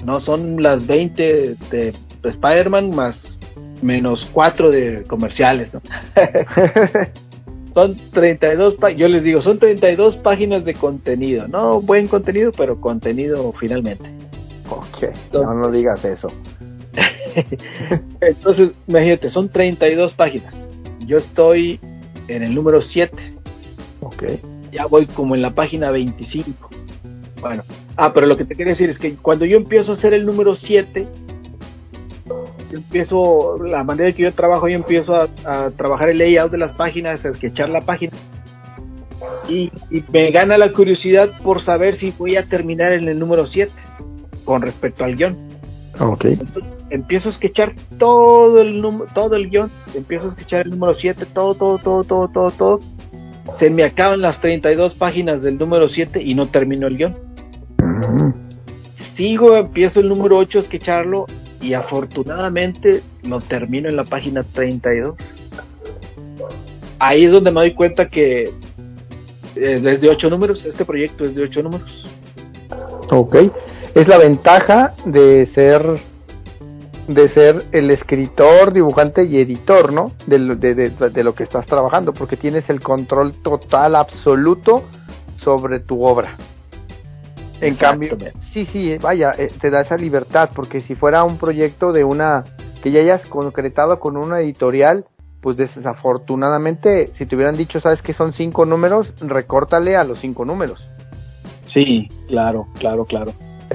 No, 0.05 0.21
son 0.21 0.62
las 0.62 0.87
20 0.87 1.57
de 1.71 1.95
Spider-Man 2.23 2.95
más 2.95 3.38
menos 3.83 4.29
4 4.33 4.71
de 4.71 5.05
comerciales. 5.05 5.73
¿no? 5.75 5.81
son 7.75 7.97
32 8.12 8.77
yo 8.97 9.09
les 9.09 9.23
digo, 9.23 9.41
son 9.43 9.59
32 9.59 10.17
páginas 10.17 10.64
de 10.64 10.75
contenido, 10.75 11.47
no 11.49 11.81
buen 11.81 12.07
contenido, 12.07 12.53
pero 12.53 12.81
contenido 12.81 13.53
finalmente. 13.53 14.11
Ok, 14.70 15.02
Entonces, 15.02 15.33
no, 15.33 15.54
no 15.54 15.70
digas 15.70 16.04
eso. 16.04 16.28
Entonces, 18.20 18.72
imagínate, 18.87 19.31
son 19.31 19.48
32 19.48 20.14
páginas. 20.14 20.54
Yo 21.00 21.16
estoy 21.18 21.81
en 22.28 22.42
el 22.42 22.54
número 22.54 22.83
7. 22.83 23.16
Ok. 24.00 24.24
Ya 24.72 24.87
voy 24.87 25.07
como 25.07 25.35
en 25.35 25.42
la 25.42 25.50
página 25.50 25.90
25. 25.90 26.70
Bueno, 27.40 27.62
ah, 27.96 28.12
pero 28.12 28.26
lo 28.26 28.37
que 28.37 28.44
te 28.44 28.54
quería 28.54 28.72
decir 28.72 28.90
es 28.90 28.98
que 28.98 29.14
cuando 29.14 29.44
yo 29.44 29.57
empiezo 29.57 29.92
a 29.92 29.94
hacer 29.94 30.12
el 30.12 30.26
número 30.26 30.54
7, 30.54 31.07
yo 32.70 32.76
empiezo, 32.76 33.57
la 33.64 33.83
manera 33.85 34.12
que 34.12 34.24
yo 34.24 34.35
trabajo, 34.35 34.68
yo 34.68 34.76
empiezo 34.76 35.14
a, 35.14 35.28
a, 35.44 35.70
trabajar 35.70 36.11
el 36.11 36.18
layout 36.18 36.52
de 36.52 36.59
las 36.59 36.72
páginas, 36.72 37.24
a 37.24 37.33
sketchar 37.33 37.70
la 37.70 37.81
página. 37.81 38.12
Y, 39.48 39.72
y, 39.90 40.04
me 40.12 40.31
gana 40.31 40.59
la 40.59 40.72
curiosidad 40.72 41.40
por 41.42 41.62
saber 41.62 41.96
si 41.96 42.11
voy 42.11 42.37
a 42.37 42.42
terminar 42.42 42.92
en 42.92 43.09
el 43.09 43.18
número 43.18 43.46
7 43.46 43.72
con 44.49 44.63
respecto 44.63 45.05
al 45.05 45.15
guion. 45.15 45.37
Ok. 46.01 46.25
Entonces, 46.25 46.73
empiezo 46.89 47.29
a 47.29 47.33
sketchar 47.33 47.75
todo 47.99 48.63
el 48.63 48.83
todo 49.13 49.37
el 49.37 49.51
guion, 49.51 49.71
empiezo 49.95 50.29
a 50.29 50.33
sketchar 50.33 50.63
el 50.65 50.71
número 50.71 50.95
7, 50.95 51.27
todo, 51.35 51.53
todo, 51.53 51.77
todo, 51.77 52.03
todo, 52.03 52.29
todo, 52.29 52.51
todo. 52.53 52.81
Se 53.59 53.69
me 53.69 53.85
acaban 53.85 54.23
las 54.23 54.41
32 54.41 54.95
páginas 54.95 55.43
del 55.43 55.59
número 55.59 55.87
7 55.91 56.23
y 56.23 56.35
no 56.35 56.47
termino 56.47 56.87
el 56.87 56.97
guion. 56.97 57.15
Uh 57.79 57.85
-huh. 57.85 58.35
Sigo, 59.17 59.55
empiezo 59.55 60.01
el 60.01 60.09
número 60.09 60.39
8 60.39 60.61
a 60.61 60.63
sketcharlo 60.63 61.27
y 61.61 61.75
afortunadamente 61.75 63.03
lo 63.25 63.43
termino 63.43 63.91
en 63.91 63.97
la 63.97 64.05
página 64.05 64.45
32. 64.45 65.15
Ahí 66.99 67.27
es 67.27 67.33
donde 67.33 67.53
me 67.53 67.61
doy 67.61 67.75
cuenta 67.75 68.09
que 68.09 68.51
es 69.57 69.83
de 69.83 70.09
8 70.09 70.31
números, 70.31 70.65
este 70.65 70.87
proyecto 70.87 71.27
es 71.27 71.35
de 71.35 71.43
8 71.43 71.63
números. 71.63 72.07
Ok, 73.11 73.37
es 73.94 74.09
la 74.09 74.18
ventaja 74.18 74.94
de 75.05 75.46
ser 75.55 76.01
de 77.09 77.27
ser 77.29 77.64
el 77.72 77.90
escritor, 77.90 78.72
dibujante 78.72 79.24
y 79.24 79.38
editor, 79.38 79.92
¿no? 79.92 80.12
De, 80.27 80.38
de, 80.38 80.74
de, 80.74 80.90
de, 80.90 81.24
lo 81.24 81.35
que 81.35 81.42
estás 81.42 81.66
trabajando, 81.66 82.12
porque 82.12 82.37
tienes 82.37 82.68
el 82.68 82.81
control 82.81 83.33
total, 83.42 83.96
absoluto 83.96 84.83
sobre 85.38 85.81
tu 85.81 86.05
obra. 86.05 86.37
En 87.61 87.77
cambio, 87.77 88.16
sí, 88.53 88.66
sí, 88.66 88.98
vaya, 88.98 89.33
eh, 89.37 89.51
te 89.61 89.70
da 89.70 89.81
esa 89.81 89.96
libertad, 89.96 90.51
porque 90.55 90.81
si 90.81 90.94
fuera 90.94 91.24
un 91.24 91.38
proyecto 91.38 91.92
de 91.92 92.05
una, 92.05 92.44
que 92.83 92.90
ya 92.90 93.01
hayas 93.01 93.27
concretado 93.27 93.98
con 93.98 94.16
una 94.16 94.40
editorial, 94.40 95.07
pues 95.40 95.57
desafortunadamente, 95.57 97.11
si 97.14 97.27
te 97.27 97.35
hubieran 97.35 97.57
dicho, 97.57 97.81
sabes 97.81 98.03
que 98.03 98.12
son 98.12 98.33
cinco 98.33 98.66
números, 98.66 99.12
recórtale 99.20 99.96
a 99.96 100.05
los 100.05 100.20
cinco 100.20 100.44
números. 100.44 100.88
Sí, 101.66 102.09
claro, 102.29 102.66
claro, 102.79 103.05
claro. 103.05 103.33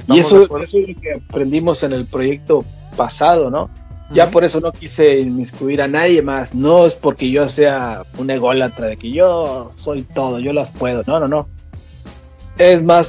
Y 0.08 0.20
eso, 0.20 0.44
eso, 0.44 0.78
es 0.78 0.88
lo 0.88 1.00
que 1.00 1.12
aprendimos 1.28 1.82
en 1.82 1.92
el 1.92 2.06
proyecto 2.06 2.64
pasado, 2.96 3.50
¿no? 3.50 3.70
Ya 4.10 4.24
uh 4.24 4.28
-huh. 4.28 4.32
por 4.32 4.44
eso 4.44 4.60
no 4.60 4.70
quise 4.72 5.18
inmiscuir 5.18 5.80
a 5.80 5.86
nadie 5.86 6.20
más. 6.20 6.54
No 6.54 6.86
es 6.86 6.94
porque 6.94 7.30
yo 7.30 7.48
sea 7.48 8.02
un 8.18 8.30
ególatra 8.30 8.86
de 8.86 8.96
que 8.96 9.10
yo 9.10 9.70
soy 9.76 10.02
todo, 10.02 10.38
yo 10.38 10.52
las 10.52 10.70
puedo. 10.72 11.02
No, 11.06 11.20
no, 11.20 11.26
no. 11.26 11.48
Es 12.58 12.82
más 12.82 13.08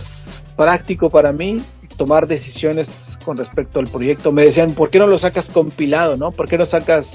práctico 0.56 1.10
para 1.10 1.32
mí 1.32 1.58
tomar 1.98 2.28
decisiones 2.28 2.88
con 3.26 3.38
respecto 3.38 3.80
al 3.80 3.88
proyecto. 3.88 4.32
Me 4.32 4.46
decían, 4.46 4.74
¿por 4.74 4.90
qué 4.90 5.00
no 5.00 5.08
lo 5.08 5.18
sacas 5.20 5.48
compilado, 5.48 6.16
no? 6.16 6.32
¿Por 6.32 6.48
qué 6.48 6.58
no 6.58 6.66
sacas 6.66 7.08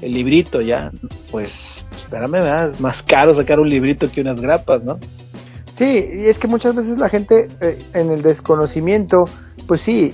el 0.00 0.12
librito 0.12 0.60
ya? 0.60 0.90
Pues, 1.30 1.52
espérame, 1.96 2.32
¿verdad? 2.32 2.70
es 2.70 2.80
más 2.80 3.02
caro 3.04 3.34
sacar 3.34 3.60
un 3.60 3.68
librito 3.68 4.10
que 4.10 4.22
unas 4.22 4.40
grapas, 4.40 4.82
¿no? 4.82 4.98
Sí, 5.78 5.84
y 5.84 6.28
es 6.28 6.38
que 6.38 6.48
muchas 6.48 6.74
veces 6.74 6.98
la 6.98 7.08
gente 7.08 7.48
eh, 7.60 7.80
en 7.94 8.10
el 8.10 8.20
desconocimiento, 8.22 9.26
pues 9.68 9.80
sí, 9.82 10.12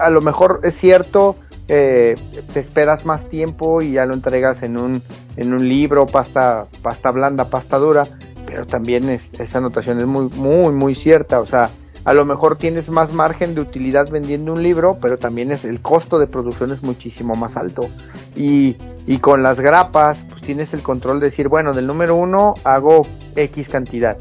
a 0.00 0.08
lo 0.08 0.20
mejor 0.20 0.60
es 0.62 0.76
cierto, 0.78 1.34
eh, 1.66 2.14
te 2.52 2.60
esperas 2.60 3.04
más 3.04 3.28
tiempo 3.28 3.82
y 3.82 3.92
ya 3.92 4.06
lo 4.06 4.14
entregas 4.14 4.62
en 4.62 4.78
un, 4.78 5.02
en 5.36 5.52
un 5.52 5.68
libro, 5.68 6.06
pasta, 6.06 6.66
pasta 6.80 7.10
blanda, 7.10 7.50
pasta 7.50 7.78
dura, 7.78 8.04
pero 8.46 8.66
también 8.66 9.08
es, 9.08 9.22
esa 9.40 9.58
anotación 9.58 9.98
es 9.98 10.06
muy, 10.06 10.28
muy, 10.28 10.72
muy 10.72 10.94
cierta, 10.94 11.40
o 11.40 11.46
sea, 11.46 11.70
a 12.04 12.14
lo 12.14 12.24
mejor 12.24 12.56
tienes 12.56 12.88
más 12.88 13.12
margen 13.12 13.56
de 13.56 13.62
utilidad 13.62 14.08
vendiendo 14.08 14.52
un 14.52 14.62
libro, 14.62 14.98
pero 15.02 15.18
también 15.18 15.50
es 15.50 15.64
el 15.64 15.82
costo 15.82 16.20
de 16.20 16.28
producción 16.28 16.70
es 16.70 16.82
muchísimo 16.82 17.34
más 17.34 17.56
alto. 17.56 17.88
Y, 18.34 18.76
y 19.06 19.18
con 19.18 19.42
las 19.42 19.60
grapas, 19.60 20.24
pues 20.30 20.40
tienes 20.40 20.72
el 20.72 20.82
control 20.82 21.20
de 21.20 21.30
decir, 21.30 21.48
bueno, 21.48 21.74
del 21.74 21.86
número 21.86 22.16
uno 22.16 22.54
hago 22.64 23.06
X 23.36 23.68
cantidad. 23.68 24.16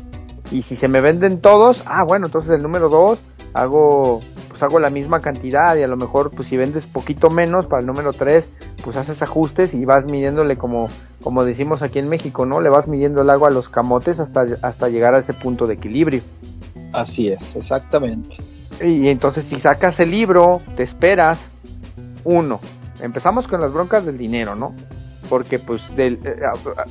Y 0.51 0.63
si 0.63 0.75
se 0.77 0.87
me 0.87 1.01
venden 1.01 1.41
todos, 1.41 1.83
ah, 1.85 2.03
bueno, 2.03 2.27
entonces 2.27 2.51
el 2.51 2.63
número 2.63 2.89
dos 2.89 3.19
hago 3.53 4.21
pues 4.59 4.61
hago 4.69 4.79
la 4.79 4.89
misma 4.89 5.21
cantidad 5.21 5.77
y 5.77 5.83
a 5.83 5.87
lo 5.87 5.95
mejor 5.95 6.31
pues 6.31 6.49
si 6.49 6.57
vendes 6.57 6.85
poquito 6.85 7.29
menos 7.29 7.67
para 7.67 7.79
el 7.79 7.85
número 7.85 8.11
3, 8.11 8.45
pues 8.83 8.97
haces 8.97 9.21
ajustes 9.21 9.73
y 9.73 9.85
vas 9.85 10.05
midiéndole 10.05 10.57
como, 10.57 10.89
como 11.23 11.45
decimos 11.45 11.81
aquí 11.81 11.99
en 11.99 12.09
México, 12.09 12.45
¿no? 12.45 12.59
Le 12.59 12.69
vas 12.69 12.87
midiendo 12.87 13.21
el 13.21 13.29
agua 13.29 13.47
a 13.47 13.51
los 13.51 13.69
camotes 13.69 14.19
hasta, 14.19 14.45
hasta 14.61 14.89
llegar 14.89 15.13
a 15.13 15.19
ese 15.19 15.33
punto 15.33 15.65
de 15.65 15.75
equilibrio. 15.75 16.21
Así 16.91 17.29
es, 17.29 17.39
exactamente. 17.55 18.35
Y 18.83 19.07
entonces 19.07 19.45
si 19.49 19.59
sacas 19.61 19.97
el 19.99 20.11
libro, 20.11 20.61
te 20.75 20.83
esperas, 20.83 21.39
uno, 22.25 22.59
empezamos 23.01 23.47
con 23.47 23.61
las 23.61 23.71
broncas 23.71 24.05
del 24.05 24.17
dinero, 24.17 24.55
¿no? 24.55 24.75
Porque 25.29 25.59
pues 25.59 25.81
del, 25.95 26.19
eh, 26.25 26.35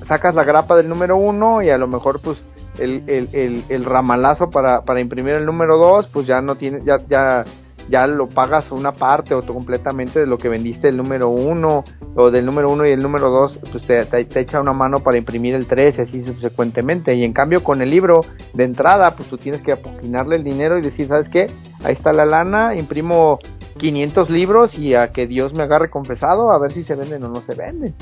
sacas 0.06 0.34
la 0.34 0.44
grapa 0.44 0.76
del 0.76 0.88
número 0.88 1.18
uno 1.18 1.60
y 1.60 1.68
a 1.68 1.76
lo 1.76 1.86
mejor 1.86 2.20
pues 2.20 2.38
el, 2.78 3.02
el, 3.06 3.64
el, 3.68 3.84
ramalazo 3.84 4.50
para, 4.50 4.82
para 4.82 5.00
imprimir 5.00 5.34
el 5.34 5.46
número 5.46 5.76
2, 5.76 6.08
pues 6.08 6.26
ya 6.26 6.40
no 6.40 6.56
tiene, 6.56 6.80
ya, 6.84 6.98
ya, 7.08 7.44
ya 7.88 8.06
lo 8.06 8.28
pagas 8.28 8.70
una 8.70 8.92
parte 8.92 9.34
o 9.34 9.42
completamente 9.42 10.20
de 10.20 10.26
lo 10.26 10.38
que 10.38 10.48
vendiste 10.48 10.88
el 10.88 10.96
número 10.96 11.28
1 11.28 11.84
o 12.16 12.30
del 12.30 12.44
número 12.44 12.70
1 12.70 12.86
y 12.86 12.90
el 12.90 13.00
número 13.00 13.30
2, 13.30 13.60
pues 13.70 13.84
te, 13.84 14.04
te, 14.04 14.40
echa 14.40 14.60
una 14.60 14.72
mano 14.72 15.00
para 15.00 15.18
imprimir 15.18 15.54
el 15.54 15.66
3 15.66 15.98
y 15.98 16.00
así 16.02 16.22
subsecuentemente. 16.22 17.14
Y 17.14 17.24
en 17.24 17.32
cambio 17.32 17.62
con 17.62 17.80
el 17.80 17.90
libro 17.90 18.20
de 18.54 18.64
entrada, 18.64 19.14
pues 19.14 19.28
tú 19.28 19.38
tienes 19.38 19.62
que 19.62 19.72
apoquinarle 19.72 20.36
el 20.36 20.44
dinero 20.44 20.78
y 20.78 20.82
decir, 20.82 21.08
¿sabes 21.08 21.28
qué? 21.28 21.50
Ahí 21.82 21.94
está 21.94 22.12
la 22.12 22.26
lana, 22.26 22.74
imprimo 22.74 23.38
500 23.78 24.30
libros 24.30 24.76
y 24.76 24.94
a 24.94 25.12
que 25.12 25.26
Dios 25.26 25.54
me 25.54 25.62
agarre 25.62 25.88
confesado 25.88 26.50
a 26.50 26.58
ver 26.58 26.72
si 26.72 26.82
se 26.82 26.94
venden 26.94 27.22
o 27.24 27.28
no 27.28 27.40
se 27.40 27.54
venden. 27.54 27.94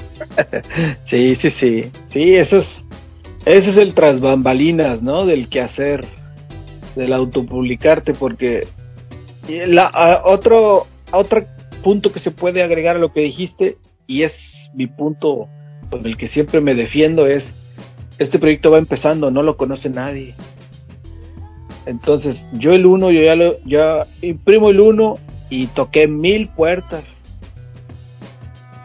sí, 1.10 1.36
sí, 1.36 1.50
sí. 1.60 1.92
Sí, 2.10 2.34
eso 2.34 2.56
es 2.56 2.66
ese 3.46 3.70
es 3.70 3.76
el 3.76 3.94
tras 3.94 4.20
bambalinas, 4.20 5.02
¿no? 5.02 5.24
Del 5.24 5.48
quehacer, 5.48 6.04
del 6.96 7.12
autopublicarte, 7.12 8.12
porque 8.12 8.66
la, 9.66 10.22
otro, 10.24 10.88
otro 11.12 11.44
punto 11.84 12.12
que 12.12 12.18
se 12.18 12.32
puede 12.32 12.64
agregar 12.64 12.96
a 12.96 12.98
lo 12.98 13.12
que 13.12 13.20
dijiste, 13.20 13.78
y 14.08 14.24
es 14.24 14.32
mi 14.74 14.88
punto 14.88 15.48
con 15.90 16.04
el 16.04 16.16
que 16.16 16.28
siempre 16.28 16.60
me 16.60 16.74
defiendo, 16.74 17.28
es, 17.28 17.44
este 18.18 18.40
proyecto 18.40 18.72
va 18.72 18.78
empezando, 18.78 19.30
no 19.30 19.42
lo 19.42 19.56
conoce 19.56 19.90
nadie. 19.90 20.34
Entonces, 21.86 22.44
yo 22.52 22.72
el 22.72 22.84
uno, 22.84 23.12
yo 23.12 23.22
ya, 23.22 23.36
lo, 23.36 23.62
ya 23.64 24.06
imprimo 24.22 24.70
el 24.70 24.80
uno 24.80 25.18
y 25.50 25.68
toqué 25.68 26.08
mil 26.08 26.48
puertas. 26.48 27.04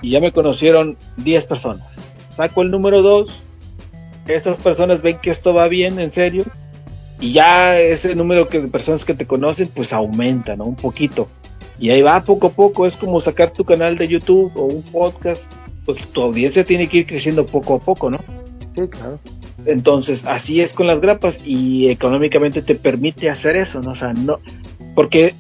Y 0.03 0.11
ya 0.11 0.19
me 0.19 0.31
conocieron 0.31 0.97
10 1.17 1.45
personas. 1.45 1.87
Saco 2.35 2.61
el 2.61 2.69
número 2.69 3.01
2 3.01 3.43
esas 4.27 4.61
personas 4.61 5.01
ven 5.01 5.19
que 5.21 5.31
esto 5.31 5.53
va 5.53 5.67
bien, 5.67 5.99
en 5.99 6.11
serio, 6.11 6.43
y 7.19 7.33
ya 7.33 7.77
ese 7.77 8.15
número 8.15 8.45
de 8.45 8.67
personas 8.67 9.05
que 9.05 9.13
te 9.13 9.27
conocen, 9.27 9.69
pues 9.73 9.93
aumenta, 9.93 10.55
¿no? 10.55 10.65
Un 10.65 10.75
poquito. 10.75 11.27
Y 11.79 11.89
ahí 11.89 12.01
va 12.01 12.23
poco 12.23 12.47
a 12.47 12.51
poco, 12.51 12.85
es 12.85 12.95
como 12.97 13.21
sacar 13.21 13.53
tu 13.53 13.63
canal 13.63 13.97
de 13.97 14.07
YouTube 14.07 14.51
o 14.55 14.65
un 14.65 14.83
podcast, 14.83 15.43
pues 15.85 15.97
tu 16.11 16.21
audiencia 16.21 16.63
tiene 16.63 16.87
que 16.87 16.99
ir 16.99 17.07
creciendo 17.07 17.45
poco 17.45 17.75
a 17.75 17.79
poco, 17.79 18.09
¿no? 18.09 18.19
Sí, 18.75 18.87
claro. 18.87 19.19
Entonces, 19.65 20.21
así 20.25 20.61
es 20.61 20.73
con 20.73 20.87
las 20.87 21.01
grapas 21.01 21.37
y 21.45 21.89
económicamente 21.89 22.61
te 22.61 22.75
permite 22.75 23.29
hacer 23.29 23.55
eso, 23.55 23.81
¿no? 23.81 23.91
O 23.91 23.95
sea, 23.95 24.13
no, 24.13 24.39
porque 24.95 25.35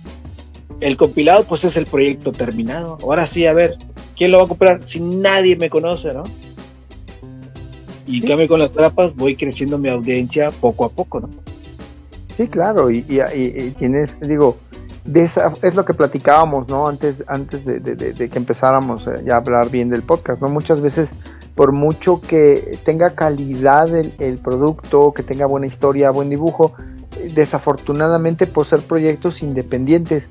el 0.79 0.97
compilado 0.97 1.45
pues 1.45 1.63
es 1.63 1.77
el 1.77 1.85
proyecto 1.85 2.31
terminado. 2.31 2.97
Ahora 3.01 3.27
sí, 3.27 3.45
a 3.45 3.53
ver, 3.53 3.75
¿quién 4.15 4.31
lo 4.31 4.39
va 4.39 4.45
a 4.45 4.47
comprar 4.47 4.81
si 4.87 4.99
nadie 4.99 5.55
me 5.55 5.69
conoce, 5.69 6.13
¿no? 6.13 6.23
Y 8.07 8.21
en 8.21 8.27
cambio 8.27 8.47
con 8.47 8.59
las 8.59 8.73
grapas 8.73 9.15
voy 9.15 9.35
creciendo 9.35 9.77
mi 9.77 9.89
audiencia 9.89 10.49
poco 10.51 10.85
a 10.85 10.89
poco, 10.89 11.19
¿no? 11.21 11.29
Sí, 12.37 12.47
claro, 12.47 12.89
y, 12.89 13.03
tienes, 13.77 14.09
digo, 14.21 14.57
de 15.05 15.23
esa, 15.23 15.53
es 15.61 15.75
lo 15.75 15.85
que 15.85 15.93
platicábamos, 15.93 16.67
¿no? 16.67 16.87
Antes, 16.87 17.23
antes 17.27 17.65
de, 17.65 18.29
que 18.29 18.37
empezáramos 18.37 19.05
eh, 19.07 19.23
ya 19.25 19.35
a 19.35 19.37
hablar 19.37 19.69
bien 19.69 19.89
del 19.89 20.03
podcast, 20.03 20.41
¿no? 20.41 20.49
Muchas 20.49 20.81
veces, 20.81 21.09
por 21.55 21.71
mucho 21.71 22.21
que 22.21 22.79
tenga 22.85 23.15
calidad 23.15 23.93
el, 23.93 24.13
el 24.19 24.37
producto, 24.37 25.13
que 25.13 25.23
tenga 25.23 25.45
buena 25.45 25.67
historia, 25.67 26.09
buen 26.11 26.29
dibujo, 26.29 26.73
desafortunadamente 27.35 28.47
por 28.47 28.65
ser 28.67 28.81
proyectos 28.81 29.41
independientes, 29.43 30.23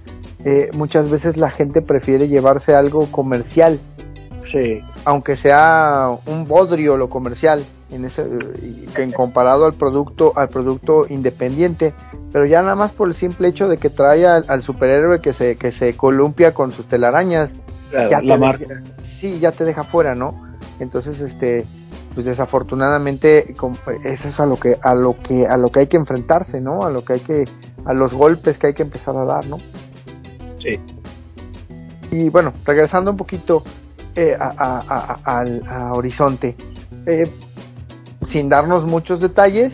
eh, 0.45 0.71
muchas 0.73 1.11
veces 1.11 1.37
la 1.37 1.51
gente 1.51 1.83
prefiere 1.83 2.29
llevarse 2.29 2.75
algo 2.75 3.07
comercial 3.11 3.79
Sí. 4.51 4.83
Aunque 5.05 5.37
sea 5.37 6.11
un 6.27 6.47
bodrio 6.47 6.97
lo 6.97 7.09
comercial, 7.09 7.65
en 7.91 8.05
ese, 8.05 8.25
que 8.95 9.03
en 9.03 9.13
comparado 9.13 9.67
al 9.67 9.75
producto, 9.75 10.33
al 10.37 10.49
producto 10.49 11.07
independiente, 11.09 11.93
pero 12.33 12.47
ya 12.47 12.63
nada 12.63 12.77
más 12.77 12.93
por 12.93 13.09
el 13.09 13.15
simple 13.15 13.49
hecho 13.49 13.69
de 13.69 13.79
que 13.79 13.91
trae 13.91 14.27
al, 14.27 14.63
superhéroe 14.63 15.21
que 15.21 15.33
se, 15.33 15.57
que 15.57 15.73
se 15.73 15.95
columpia 15.97 16.55
con 16.55 16.73
sus 16.73 16.87
telarañas, 16.87 17.51
ya 17.93 18.23
la 18.23 18.37
marca. 18.37 18.83
sí, 19.21 19.39
ya 19.41 19.53
te 19.53 19.65
deja 19.65 19.85
fuera, 19.85 20.15
¿no? 20.15 20.57
Entonces, 20.79 21.21
este, 21.21 21.67
pues 22.15 22.27
desafortunadamente 22.27 23.55
eso 24.05 24.29
es 24.29 24.41
a 24.41 24.47
lo 24.47 24.57
que 24.57 24.77
a 24.81 24.95
lo 24.95 25.17
que 25.19 25.47
a 25.47 25.57
lo 25.57 25.71
que 25.71 25.81
hay 25.81 25.87
que 25.89 25.97
enfrentarse, 25.97 26.61
¿no? 26.61 26.85
A 26.85 26.91
lo 26.91 27.05
que 27.05 27.15
hay 27.15 27.21
que 27.21 27.45
a 27.85 27.93
los 27.93 28.13
golpes 28.13 28.59
que 28.59 28.69
hay 28.69 28.75
que 28.75 28.83
empezar 28.83 29.17
a 29.17 29.25
dar, 29.25 29.47
¿no? 29.47 29.59
Sí. 30.59 30.79
Y 32.11 32.29
bueno, 32.29 32.53
regresando 32.65 33.11
un 33.11 33.17
poquito 33.17 33.63
eh, 34.15 34.37
a, 34.39 35.91
Horizonte. 35.93 36.57
Eh, 37.07 37.31
sin 38.31 38.49
darnos 38.49 38.85
muchos 38.85 39.21
detalles 39.21 39.73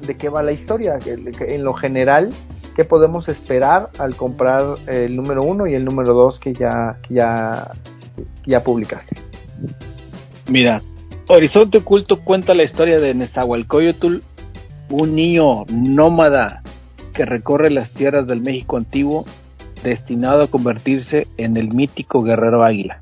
de 0.00 0.16
qué 0.16 0.28
va 0.28 0.42
la 0.42 0.52
historia, 0.52 0.98
en 1.04 1.64
lo 1.64 1.74
general, 1.74 2.32
qué 2.74 2.84
podemos 2.84 3.28
esperar 3.28 3.90
al 3.98 4.16
comprar 4.16 4.76
el 4.86 5.16
número 5.16 5.42
uno 5.42 5.66
y 5.66 5.74
el 5.74 5.84
número 5.84 6.14
dos 6.14 6.38
que 6.38 6.52
ya, 6.52 6.98
ya, 7.08 7.72
ya 8.46 8.62
publicaste. 8.62 9.16
Mira, 10.48 10.82
Horizonte 11.28 11.78
Oculto 11.78 12.20
cuenta 12.20 12.54
la 12.54 12.64
historia 12.64 12.98
de 12.98 13.14
Nezahualcóyotl, 13.14 14.16
un 14.90 15.14
niño 15.14 15.64
nómada 15.72 16.62
que 17.14 17.24
recorre 17.24 17.70
las 17.70 17.92
tierras 17.92 18.26
del 18.26 18.40
México 18.40 18.76
antiguo, 18.76 19.24
destinado 19.82 20.42
a 20.42 20.48
convertirse 20.48 21.26
en 21.36 21.56
el 21.56 21.72
mítico 21.72 22.22
guerrero 22.22 22.64
águila. 22.64 23.01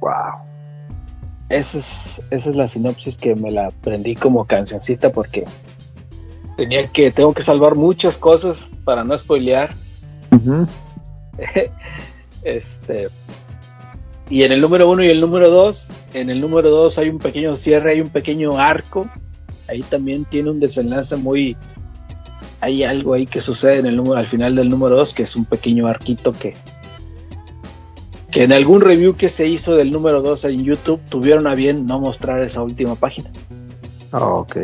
Wow. 0.00 0.46
Esa 1.48 1.78
es, 1.78 1.86
esa 2.30 2.50
es 2.50 2.56
la 2.56 2.68
sinopsis 2.68 3.16
que 3.16 3.34
me 3.34 3.50
la 3.50 3.68
aprendí 3.68 4.14
como 4.14 4.44
cancioncita 4.44 5.10
porque 5.10 5.44
tenía 6.56 6.86
que, 6.88 7.10
tengo 7.10 7.32
que 7.32 7.44
salvar 7.44 7.74
muchas 7.74 8.16
cosas 8.18 8.56
para 8.84 9.04
no 9.04 9.16
spoilear. 9.16 9.74
este 12.42 13.08
y 14.30 14.42
en 14.42 14.52
el 14.52 14.60
número 14.60 14.90
uno 14.90 15.02
y 15.02 15.10
el 15.10 15.20
número 15.20 15.48
dos, 15.48 15.86
en 16.12 16.28
el 16.28 16.40
número 16.40 16.70
dos 16.70 16.98
hay 16.98 17.08
un 17.08 17.18
pequeño 17.18 17.54
cierre, 17.56 17.92
hay 17.92 18.00
un 18.00 18.10
pequeño 18.10 18.58
arco. 18.58 19.08
Ahí 19.68 19.82
también 19.82 20.24
tiene 20.26 20.50
un 20.50 20.60
desenlace 20.60 21.16
muy. 21.16 21.56
Hay 22.60 22.82
algo 22.82 23.14
ahí 23.14 23.26
que 23.26 23.40
sucede 23.40 23.78
en 23.78 23.86
el 23.86 23.96
número, 23.96 24.16
al 24.16 24.26
final 24.26 24.54
del 24.54 24.68
número 24.68 24.96
dos, 24.96 25.14
que 25.14 25.22
es 25.22 25.34
un 25.34 25.44
pequeño 25.44 25.86
arquito 25.86 26.32
que, 26.32 26.54
que 28.38 28.44
en 28.44 28.52
algún 28.52 28.80
review 28.80 29.16
que 29.16 29.28
se 29.28 29.48
hizo 29.48 29.72
del 29.72 29.90
número 29.90 30.22
2 30.22 30.44
en 30.44 30.62
YouTube 30.62 31.00
tuvieron 31.10 31.48
a 31.48 31.56
bien 31.56 31.86
no 31.86 31.98
mostrar 31.98 32.40
esa 32.44 32.62
última 32.62 32.94
página. 32.94 33.32
Ah, 34.12 34.28
ok. 34.28 34.58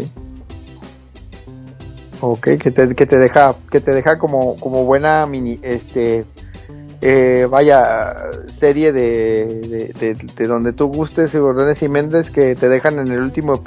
Ok, 2.20 2.50
que 2.62 2.70
te, 2.70 2.94
que 2.94 3.04
te 3.04 3.18
deja, 3.18 3.56
que 3.72 3.80
te 3.80 3.90
deja 3.90 4.16
como, 4.16 4.54
como 4.60 4.84
buena 4.84 5.26
mini, 5.26 5.58
este, 5.60 6.24
eh, 7.00 7.48
vaya, 7.50 8.14
serie 8.60 8.92
de, 8.92 9.92
de, 9.98 10.46
donde 10.46 10.72
tú 10.72 10.86
gustes, 10.86 11.34
Gordones 11.34 11.82
y 11.82 11.88
Méndez, 11.88 12.30
que 12.30 12.54
te 12.54 12.68
dejan 12.68 13.00
en 13.00 13.08
el 13.08 13.18
último 13.18 13.60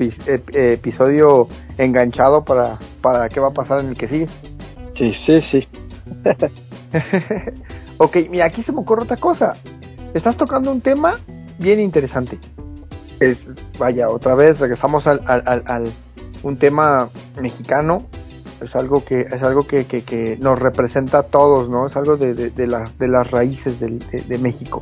episodio 0.53 1.49
enganchado 1.77 2.45
para, 2.45 2.77
para 3.01 3.27
qué 3.27 3.41
va 3.41 3.49
a 3.49 3.53
pasar 3.53 3.81
en 3.81 3.89
el 3.89 3.97
que 3.97 4.07
sigue. 4.07 4.27
Sí, 4.95 5.11
sí, 5.25 5.41
sí. 5.41 5.67
ok, 7.97 8.15
mira, 8.29 8.45
aquí 8.45 8.63
se 8.63 8.71
me 8.71 8.79
ocurre 8.79 9.03
otra 9.03 9.17
cosa 9.17 9.57
estás 10.13 10.37
tocando 10.37 10.71
un 10.71 10.81
tema 10.81 11.15
bien 11.59 11.79
interesante. 11.79 12.39
Es, 13.19 13.39
vaya, 13.79 14.09
otra 14.09 14.35
vez 14.35 14.59
regresamos 14.59 15.07
al, 15.07 15.21
al, 15.25 15.91
un 16.43 16.57
tema 16.57 17.09
mexicano. 17.41 18.03
Es 18.61 18.75
algo 18.75 19.05
que 19.05 19.21
es 19.21 19.43
algo 19.43 19.67
que, 19.67 19.85
que, 19.85 20.37
nos 20.39 20.57
representa 20.59 21.19
a 21.19 21.23
todos, 21.23 21.69
¿no? 21.69 21.87
Es 21.87 21.95
algo 21.95 22.17
de, 22.17 22.33
de, 22.33 22.67
las, 22.67 22.97
de 22.97 23.07
las 23.07 23.29
raíces 23.29 23.79
de, 23.79 23.99
de, 23.99 24.37
México. 24.39 24.81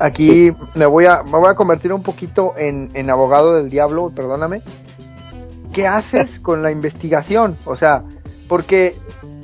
Aquí 0.00 0.50
me 0.74 0.86
voy 0.86 1.04
a, 1.04 1.22
me 1.22 1.32
voy 1.38 1.50
a 1.50 1.54
convertir 1.54 1.92
un 1.92 2.02
poquito 2.02 2.54
en, 2.56 2.90
en 2.94 3.10
abogado 3.10 3.54
del 3.56 3.68
diablo, 3.68 4.10
perdóname. 4.14 4.62
¿Qué 5.74 5.86
haces 5.86 6.38
con 6.42 6.62
la 6.62 6.70
investigación? 6.70 7.56
O 7.66 7.76
sea, 7.76 8.04
porque 8.48 8.94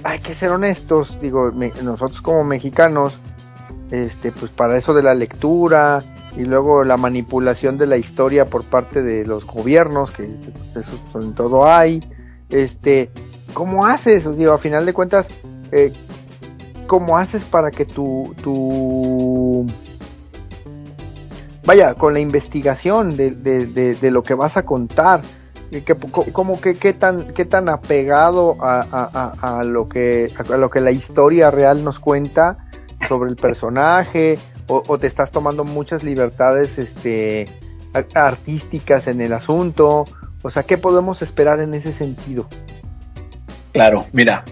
hay 0.04 0.20
que 0.20 0.34
ser 0.34 0.50
honestos, 0.50 1.18
digo, 1.20 1.50
nosotros 1.50 2.20
como 2.22 2.44
mexicanos 2.44 3.18
este, 3.90 4.32
pues 4.32 4.50
para 4.52 4.76
eso 4.76 4.94
de 4.94 5.02
la 5.02 5.14
lectura 5.14 6.00
y 6.36 6.44
luego 6.44 6.84
la 6.84 6.96
manipulación 6.96 7.76
de 7.76 7.86
la 7.86 7.96
historia 7.96 8.46
por 8.46 8.64
parte 8.64 9.02
de 9.02 9.24
los 9.24 9.44
gobiernos, 9.44 10.10
que 10.12 10.24
eso 10.24 11.20
en 11.20 11.34
todo 11.34 11.66
hay, 11.66 12.00
este, 12.48 13.10
¿cómo 13.52 13.86
haces? 13.86 14.26
O 14.26 14.32
digo, 14.32 14.52
a 14.52 14.58
final 14.58 14.86
de 14.86 14.92
cuentas, 14.92 15.26
eh, 15.72 15.92
cómo 16.86 17.18
haces 17.18 17.44
para 17.44 17.70
que 17.70 17.84
tu, 17.84 18.34
tu 18.42 19.66
vaya, 21.64 21.94
con 21.94 22.14
la 22.14 22.20
investigación 22.20 23.16
de, 23.16 23.30
de, 23.30 23.94
de, 23.94 24.10
lo 24.10 24.22
que 24.22 24.34
vas 24.34 24.56
a 24.56 24.62
contar, 24.62 25.20
que, 25.70 25.96
como 26.32 26.60
que 26.60 26.74
qué 26.74 26.92
tan, 26.92 27.32
qué 27.32 27.44
tan 27.44 27.68
apegado 27.68 28.56
a, 28.60 28.86
a, 28.90 29.58
a, 29.58 29.64
lo 29.64 29.88
que, 29.88 30.32
a 30.36 30.56
lo 30.56 30.70
que 30.70 30.80
la 30.80 30.90
historia 30.90 31.50
real 31.50 31.84
nos 31.84 31.98
cuenta 31.98 32.69
sobre 33.08 33.30
el 33.30 33.36
personaje, 33.36 34.38
o, 34.66 34.82
o 34.86 34.98
te 34.98 35.06
estás 35.06 35.30
tomando 35.30 35.64
muchas 35.64 36.04
libertades 36.04 36.78
este, 36.78 37.46
artísticas 38.14 39.06
en 39.06 39.20
el 39.20 39.32
asunto, 39.32 40.04
o 40.42 40.50
sea, 40.50 40.62
¿qué 40.62 40.78
podemos 40.78 41.22
esperar 41.22 41.60
en 41.60 41.74
ese 41.74 41.92
sentido? 41.92 42.46
Claro, 43.72 44.06
mira, 44.12 44.44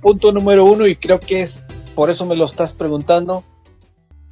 punto 0.00 0.32
número 0.32 0.64
uno, 0.64 0.86
y 0.86 0.96
creo 0.96 1.20
que 1.20 1.42
es 1.42 1.58
por 1.94 2.10
eso 2.10 2.24
me 2.24 2.36
lo 2.36 2.46
estás 2.46 2.72
preguntando. 2.72 3.44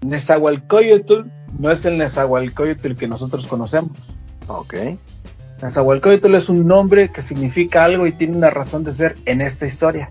Nezahualcóyotl 0.02 1.28
no 1.58 1.70
es 1.70 1.84
el 1.84 1.98
Nezahualcóyotl 1.98 2.94
que 2.94 3.06
nosotros 3.06 3.46
conocemos. 3.46 4.14
Ok. 4.46 4.74
Nezahualcóyotl 5.62 6.34
es 6.34 6.48
un 6.48 6.66
nombre 6.66 7.10
que 7.10 7.22
significa 7.22 7.84
algo 7.84 8.06
y 8.06 8.12
tiene 8.12 8.36
una 8.36 8.50
razón 8.50 8.82
de 8.82 8.94
ser 8.94 9.16
en 9.26 9.42
esta 9.42 9.66
historia. 9.66 10.10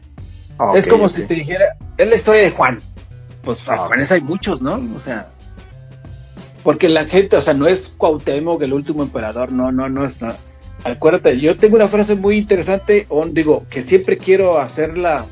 es 0.75 0.87
como 0.87 1.09
si 1.09 1.23
te 1.23 1.33
dijera, 1.33 1.75
es 1.97 2.07
la 2.07 2.15
historia 2.15 2.41
de 2.43 2.51
Juan. 2.51 2.77
Pues 3.43 3.61
Juanes 3.63 4.11
hay 4.11 4.21
muchos, 4.21 4.61
¿no? 4.61 4.79
O 4.95 4.99
sea, 4.99 5.29
porque 6.63 6.89
la 6.89 7.05
gente, 7.05 7.37
o 7.37 7.41
sea, 7.41 7.53
no 7.53 7.67
es 7.67 7.87
Cuauhtémoc 7.97 8.61
el 8.61 8.73
último 8.73 9.03
emperador, 9.03 9.51
no, 9.51 9.71
no, 9.71 9.89
no 9.89 10.05
es 10.05 10.21
nada. 10.21 10.37
Acuérdate, 10.83 11.39
yo 11.39 11.57
tengo 11.57 11.75
una 11.75 11.89
frase 11.89 12.15
muy 12.15 12.37
interesante, 12.37 13.05
o 13.09 13.25
digo, 13.25 13.65
que 13.69 13.83
siempre 13.83 14.17
quiero 14.17 14.59
hacerla 14.59 15.25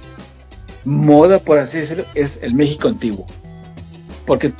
moda, 0.83 1.39
por 1.39 1.57
así 1.59 1.77
decirlo, 1.77 2.05
es 2.15 2.37
el 2.41 2.53
México 2.53 2.87
antiguo. 2.87 3.27
Porque, 4.25 4.53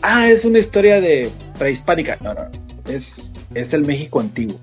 ah, 0.00 0.28
es 0.28 0.44
una 0.44 0.58
historia 0.58 1.00
de 1.00 1.30
prehispánica. 1.58 2.16
No, 2.20 2.34
no, 2.34 2.42
es, 2.86 3.04
es 3.54 3.72
el 3.72 3.84
México 3.84 4.20
antiguo. 4.20 4.56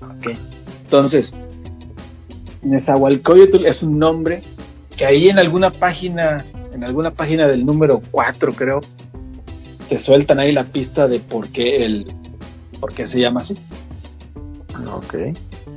Ok. 0.00 0.36
Entonces, 0.84 1.30
Nezahualcóyotl 2.62 3.66
es 3.66 3.82
un 3.82 3.98
nombre 3.98 4.42
que 4.96 5.04
ahí 5.04 5.26
en 5.26 5.38
alguna 5.38 5.70
página, 5.70 6.44
en 6.72 6.84
alguna 6.84 7.10
página 7.12 7.46
del 7.46 7.64
número 7.64 8.00
4 8.10 8.52
creo, 8.52 8.80
te 9.88 9.98
sueltan 10.00 10.40
ahí 10.40 10.52
la 10.52 10.64
pista 10.64 11.06
de 11.06 11.20
por 11.20 11.50
qué 11.50 11.84
el, 11.84 12.06
por 12.80 12.92
qué 12.92 13.06
se 13.06 13.18
llama 13.18 13.40
así. 13.40 13.56
Ok. 14.94 15.14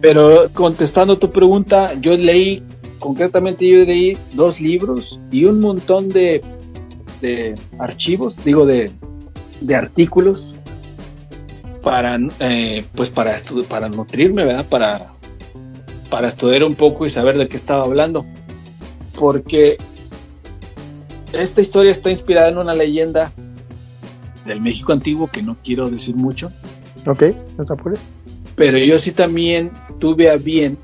Pero 0.01 0.49
contestando 0.53 1.17
tu 1.17 1.31
pregunta, 1.31 1.93
yo 1.99 2.13
leí, 2.13 2.63
concretamente 2.99 3.67
yo 3.67 3.84
leí 3.86 4.17
dos 4.34 4.60
libros 4.60 5.19
y 5.31 5.45
un 5.45 5.60
montón 5.60 6.10
de, 6.10 6.41
de 7.21 7.55
archivos, 7.79 8.36
digo 8.43 8.65
de, 8.65 8.91
de 9.62 9.75
artículos 9.75 10.55
para 11.84 12.17
eh, 12.39 12.84
pues 12.95 13.10
para 13.10 13.41
para 13.69 13.89
nutrirme, 13.89 14.45
¿verdad? 14.45 14.65
Para 14.67 15.08
para 16.10 16.29
estudiar 16.29 16.63
un 16.63 16.75
poco 16.75 17.05
y 17.05 17.12
saber 17.12 17.38
de 17.38 17.47
qué 17.47 17.58
estaba 17.58 17.84
hablando. 17.84 18.25
Porque 19.17 19.77
esta 21.39 21.62
historia 21.62 21.91
está 21.91 22.10
inspirada 22.10 22.50
en 22.50 22.58
una 22.58 22.74
leyenda 22.74 23.32
del 24.45 24.62
México 24.62 24.93
antiguo 24.93 25.28
que 25.28 25.41
no 25.41 25.58
quiero 25.63 25.89
decir 25.89 26.15
mucho. 26.15 26.52
Ok, 27.06 27.24
no 27.58 27.65
te 27.65 27.74
apures. 27.74 28.00
Pero 28.56 28.78
yo 28.78 29.00
sí 29.00 29.12
también 29.12 29.71
tuve 30.00 30.30
a 30.30 30.38
bien 30.38 30.78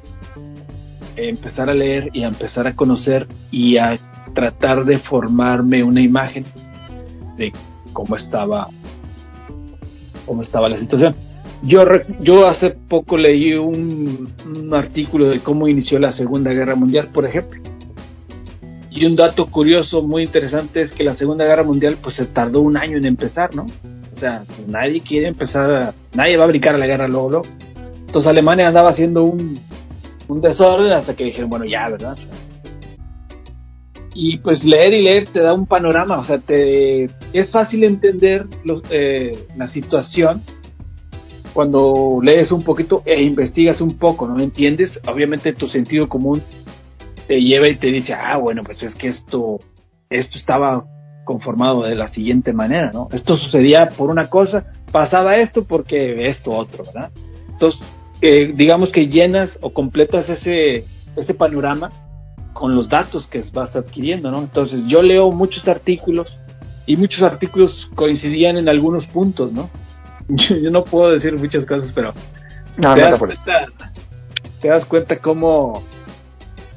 empezar 1.16 1.70
a 1.70 1.74
leer 1.74 2.10
y 2.14 2.24
a 2.24 2.28
empezar 2.28 2.68
a 2.68 2.76
conocer 2.76 3.28
y 3.50 3.78
a 3.78 3.96
tratar 4.34 4.86
de 4.86 4.98
formarme 5.00 5.84
una 5.84 6.02
imagen 6.02 6.46
de 7.38 7.52
cómo 7.94 8.16
estaba 8.16 8.68
cómo 10.26 10.44
estaba 10.44 10.70
la 10.70 10.80
situación. 10.80 11.16
Yo, 11.64 11.84
yo 12.22 12.48
hace 12.48 12.72
poco 12.72 13.18
leí 13.18 13.54
un, 13.54 14.30
un 14.46 14.74
artículo 14.74 15.30
de 15.30 15.40
cómo 15.40 15.68
inició 15.68 16.00
la 16.00 16.12
Segunda 16.12 16.54
Guerra 16.54 16.76
Mundial, 16.76 17.10
por 17.14 17.26
ejemplo. 17.26 17.62
Y 18.94 19.06
un 19.06 19.16
dato 19.16 19.46
curioso, 19.46 20.02
muy 20.02 20.24
interesante, 20.24 20.82
es 20.82 20.92
que 20.92 21.06
la 21.06 21.16
Segunda 21.16 21.46
Guerra 21.46 21.64
Mundial 21.64 21.96
pues 22.04 22.16
se 22.18 22.26
tardó 22.26 22.60
un 22.60 22.76
año 22.76 22.98
en 22.98 23.06
empezar, 23.06 23.56
¿no? 23.56 23.66
O 24.12 24.16
sea, 24.18 24.44
pues 24.46 24.68
nadie 24.68 25.00
quiere 25.00 25.30
empezar, 25.30 25.94
nadie 26.14 26.36
va 26.36 26.44
a 26.44 26.48
brincar 26.48 26.76
a 26.76 26.78
la 26.78 26.88
guerra 26.88 27.08
luego, 27.08 27.30
luego. 27.30 27.46
Entonces 28.06 28.30
Alemania 28.30 28.68
andaba 28.68 28.90
haciendo 28.90 29.24
un, 29.24 29.58
un 30.28 30.42
desorden 30.42 30.92
hasta 30.92 31.16
que 31.16 31.24
dijeron, 31.24 31.50
bueno, 31.50 31.64
ya, 31.64 31.88
¿verdad? 31.88 32.18
Y 34.14 34.40
pues 34.40 34.62
leer 34.66 34.94
y 34.94 35.04
leer 35.04 35.30
te 35.30 35.40
da 35.40 35.54
un 35.54 35.68
panorama, 35.68 36.20
o 36.20 36.26
sea, 36.26 36.40
te, 36.40 37.06
es 37.32 37.50
fácil 37.50 37.86
entender 37.86 38.46
eh, 38.90 39.46
la 39.56 39.68
situación 39.68 40.42
cuando 41.54 42.20
lees 42.22 42.52
un 42.52 42.64
poquito 42.64 43.04
e 43.06 43.24
investigas 43.24 43.80
un 43.80 43.98
poco, 43.98 44.28
¿no? 44.28 44.38
¿Entiendes? 44.44 45.00
Obviamente 45.08 45.54
tu 45.54 45.70
sentido 45.70 46.10
común 46.10 46.42
te 47.32 47.41
lleva 47.41 47.70
y 47.70 47.76
te 47.76 47.88
dice, 47.88 48.13
ah, 48.13 48.36
bueno, 48.36 48.62
pues 48.62 48.84
es 48.84 48.94
que 48.94 49.08
esto, 49.08 49.62
esto 50.10 50.38
estaba 50.38 50.84
conformado 51.24 51.84
de 51.84 51.96
la 51.96 52.10
siguiente 52.10 52.52
manera, 52.52 52.91
¿no? 52.94 53.08
Esto 53.13 53.38
sucedía 53.38 53.88
por 53.88 54.10
una 54.10 54.30
cosa, 54.30 54.65
pasaba 54.91 55.38
esto 55.38 55.63
porque 55.63 56.28
esto 56.28 56.52
otro, 56.52 56.84
¿verdad? 56.84 57.10
Entonces, 57.50 57.88
eh, 58.22 58.52
digamos 58.54 58.91
que 58.91 59.08
llenas 59.08 59.58
o 59.62 59.72
completas 59.72 60.28
ese, 60.28 60.84
ese 61.15 61.34
panorama 61.34 61.89
con 62.52 62.76
los 62.76 62.89
datos 62.89 63.28
que 63.28 63.41
vas 63.54 63.78
adquiriendo, 63.78 64.30
¿no? 64.30 64.39
Entonces, 64.39 64.84
yo 64.88 65.02
leo 65.02 65.32
muchos 65.32 65.65
artículos 65.70 66.38
y 66.86 66.98
muchos 66.98 67.22
artículos 67.22 67.89
coincidían 67.96 68.58
en 68.58 68.67
algunos 68.67 69.06
puntos, 69.06 69.54
¿no? 69.54 69.70
Yo, 70.28 70.70
no 70.70 70.84
puedo 70.84 71.12
decir 71.12 71.34
muchas 71.38 71.65
cosas, 71.65 71.94
pero 71.96 72.13
no, 72.76 72.94
te, 72.94 73.02
no 73.04 73.08
das 73.08 73.20
cuenta, 73.20 73.67
te 74.62 74.67
das 74.67 74.84
cuenta 74.84 75.15
cómo, 75.17 75.82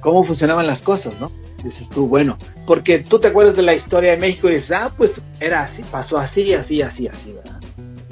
cómo 0.04 0.22
funcionaban 0.22 0.66
las 0.66 0.82
cosas, 0.82 1.18
¿no? 1.18 1.30
Dices 1.64 1.88
tú, 1.88 2.06
bueno, 2.06 2.36
porque 2.66 2.98
tú 2.98 3.18
te 3.18 3.28
acuerdas 3.28 3.56
de 3.56 3.62
la 3.62 3.74
historia 3.74 4.12
de 4.12 4.18
México 4.18 4.50
y 4.50 4.56
dices, 4.56 4.70
ah, 4.72 4.92
pues 4.94 5.12
era 5.40 5.64
así, 5.64 5.82
pasó 5.90 6.18
así, 6.18 6.52
así, 6.52 6.82
así, 6.82 7.08
así, 7.08 7.32
¿verdad? 7.32 7.58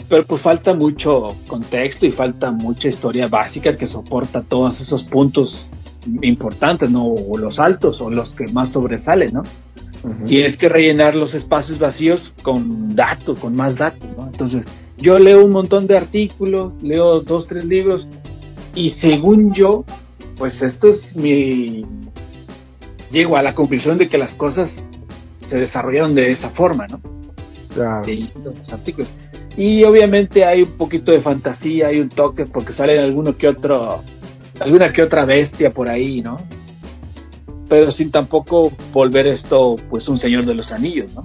Pero 0.08 0.24
pues 0.24 0.40
falta 0.40 0.72
mucho 0.72 1.36
contexto 1.46 2.06
y 2.06 2.12
falta 2.12 2.50
mucha 2.50 2.88
historia 2.88 3.26
básica 3.28 3.76
que 3.76 3.86
soporta 3.86 4.42
todos 4.42 4.80
esos 4.80 5.04
puntos 5.04 5.66
importantes, 6.22 6.90
¿no? 6.90 7.04
O 7.04 7.36
los 7.36 7.58
altos 7.58 8.00
o 8.00 8.10
los 8.10 8.30
que 8.34 8.46
más 8.48 8.70
sobresalen, 8.70 9.34
¿no? 9.34 9.42
Tienes 10.26 10.56
que 10.56 10.68
rellenar 10.68 11.14
los 11.14 11.34
espacios 11.34 11.78
vacíos 11.78 12.32
con 12.42 12.96
datos, 12.96 13.38
con 13.38 13.54
más 13.54 13.76
datos, 13.76 14.08
¿no? 14.16 14.26
Entonces, 14.26 14.64
yo 14.96 15.18
leo 15.18 15.44
un 15.44 15.52
montón 15.52 15.86
de 15.86 15.96
artículos, 15.98 16.82
leo 16.82 17.20
dos, 17.20 17.46
tres 17.46 17.66
libros 17.66 18.08
y 18.74 18.90
según 18.90 19.52
yo, 19.52 19.84
pues 20.36 20.60
esto 20.62 20.88
es 20.88 21.14
mi... 21.14 21.84
Llego 23.10 23.36
a 23.36 23.42
la 23.42 23.54
conclusión 23.54 23.98
de 23.98 24.08
que 24.08 24.18
las 24.18 24.34
cosas 24.34 24.70
se 25.38 25.56
desarrollaron 25.58 26.14
de 26.14 26.32
esa 26.32 26.50
forma, 26.50 26.86
¿no? 26.86 27.00
Claro. 27.74 28.04
leyendo 28.06 28.52
los 28.56 28.72
artículos. 28.72 29.10
Y 29.56 29.84
obviamente 29.84 30.44
hay 30.44 30.62
un 30.62 30.72
poquito 30.72 31.12
de 31.12 31.20
fantasía, 31.20 31.88
hay 31.88 32.00
un 32.00 32.08
toque 32.08 32.46
porque 32.46 32.72
salen 32.72 33.00
alguno 33.00 33.36
que 33.36 33.48
otro, 33.48 34.02
alguna 34.60 34.92
que 34.92 35.02
otra 35.02 35.24
bestia 35.24 35.70
por 35.70 35.88
ahí, 35.88 36.22
¿no? 36.22 36.38
Pero 37.68 37.90
sin 37.92 38.10
tampoco 38.10 38.72
volver 38.92 39.26
esto, 39.26 39.76
pues, 39.90 40.08
un 40.08 40.18
señor 40.18 40.44
de 40.46 40.54
los 40.54 40.70
anillos, 40.72 41.14
¿no? 41.14 41.24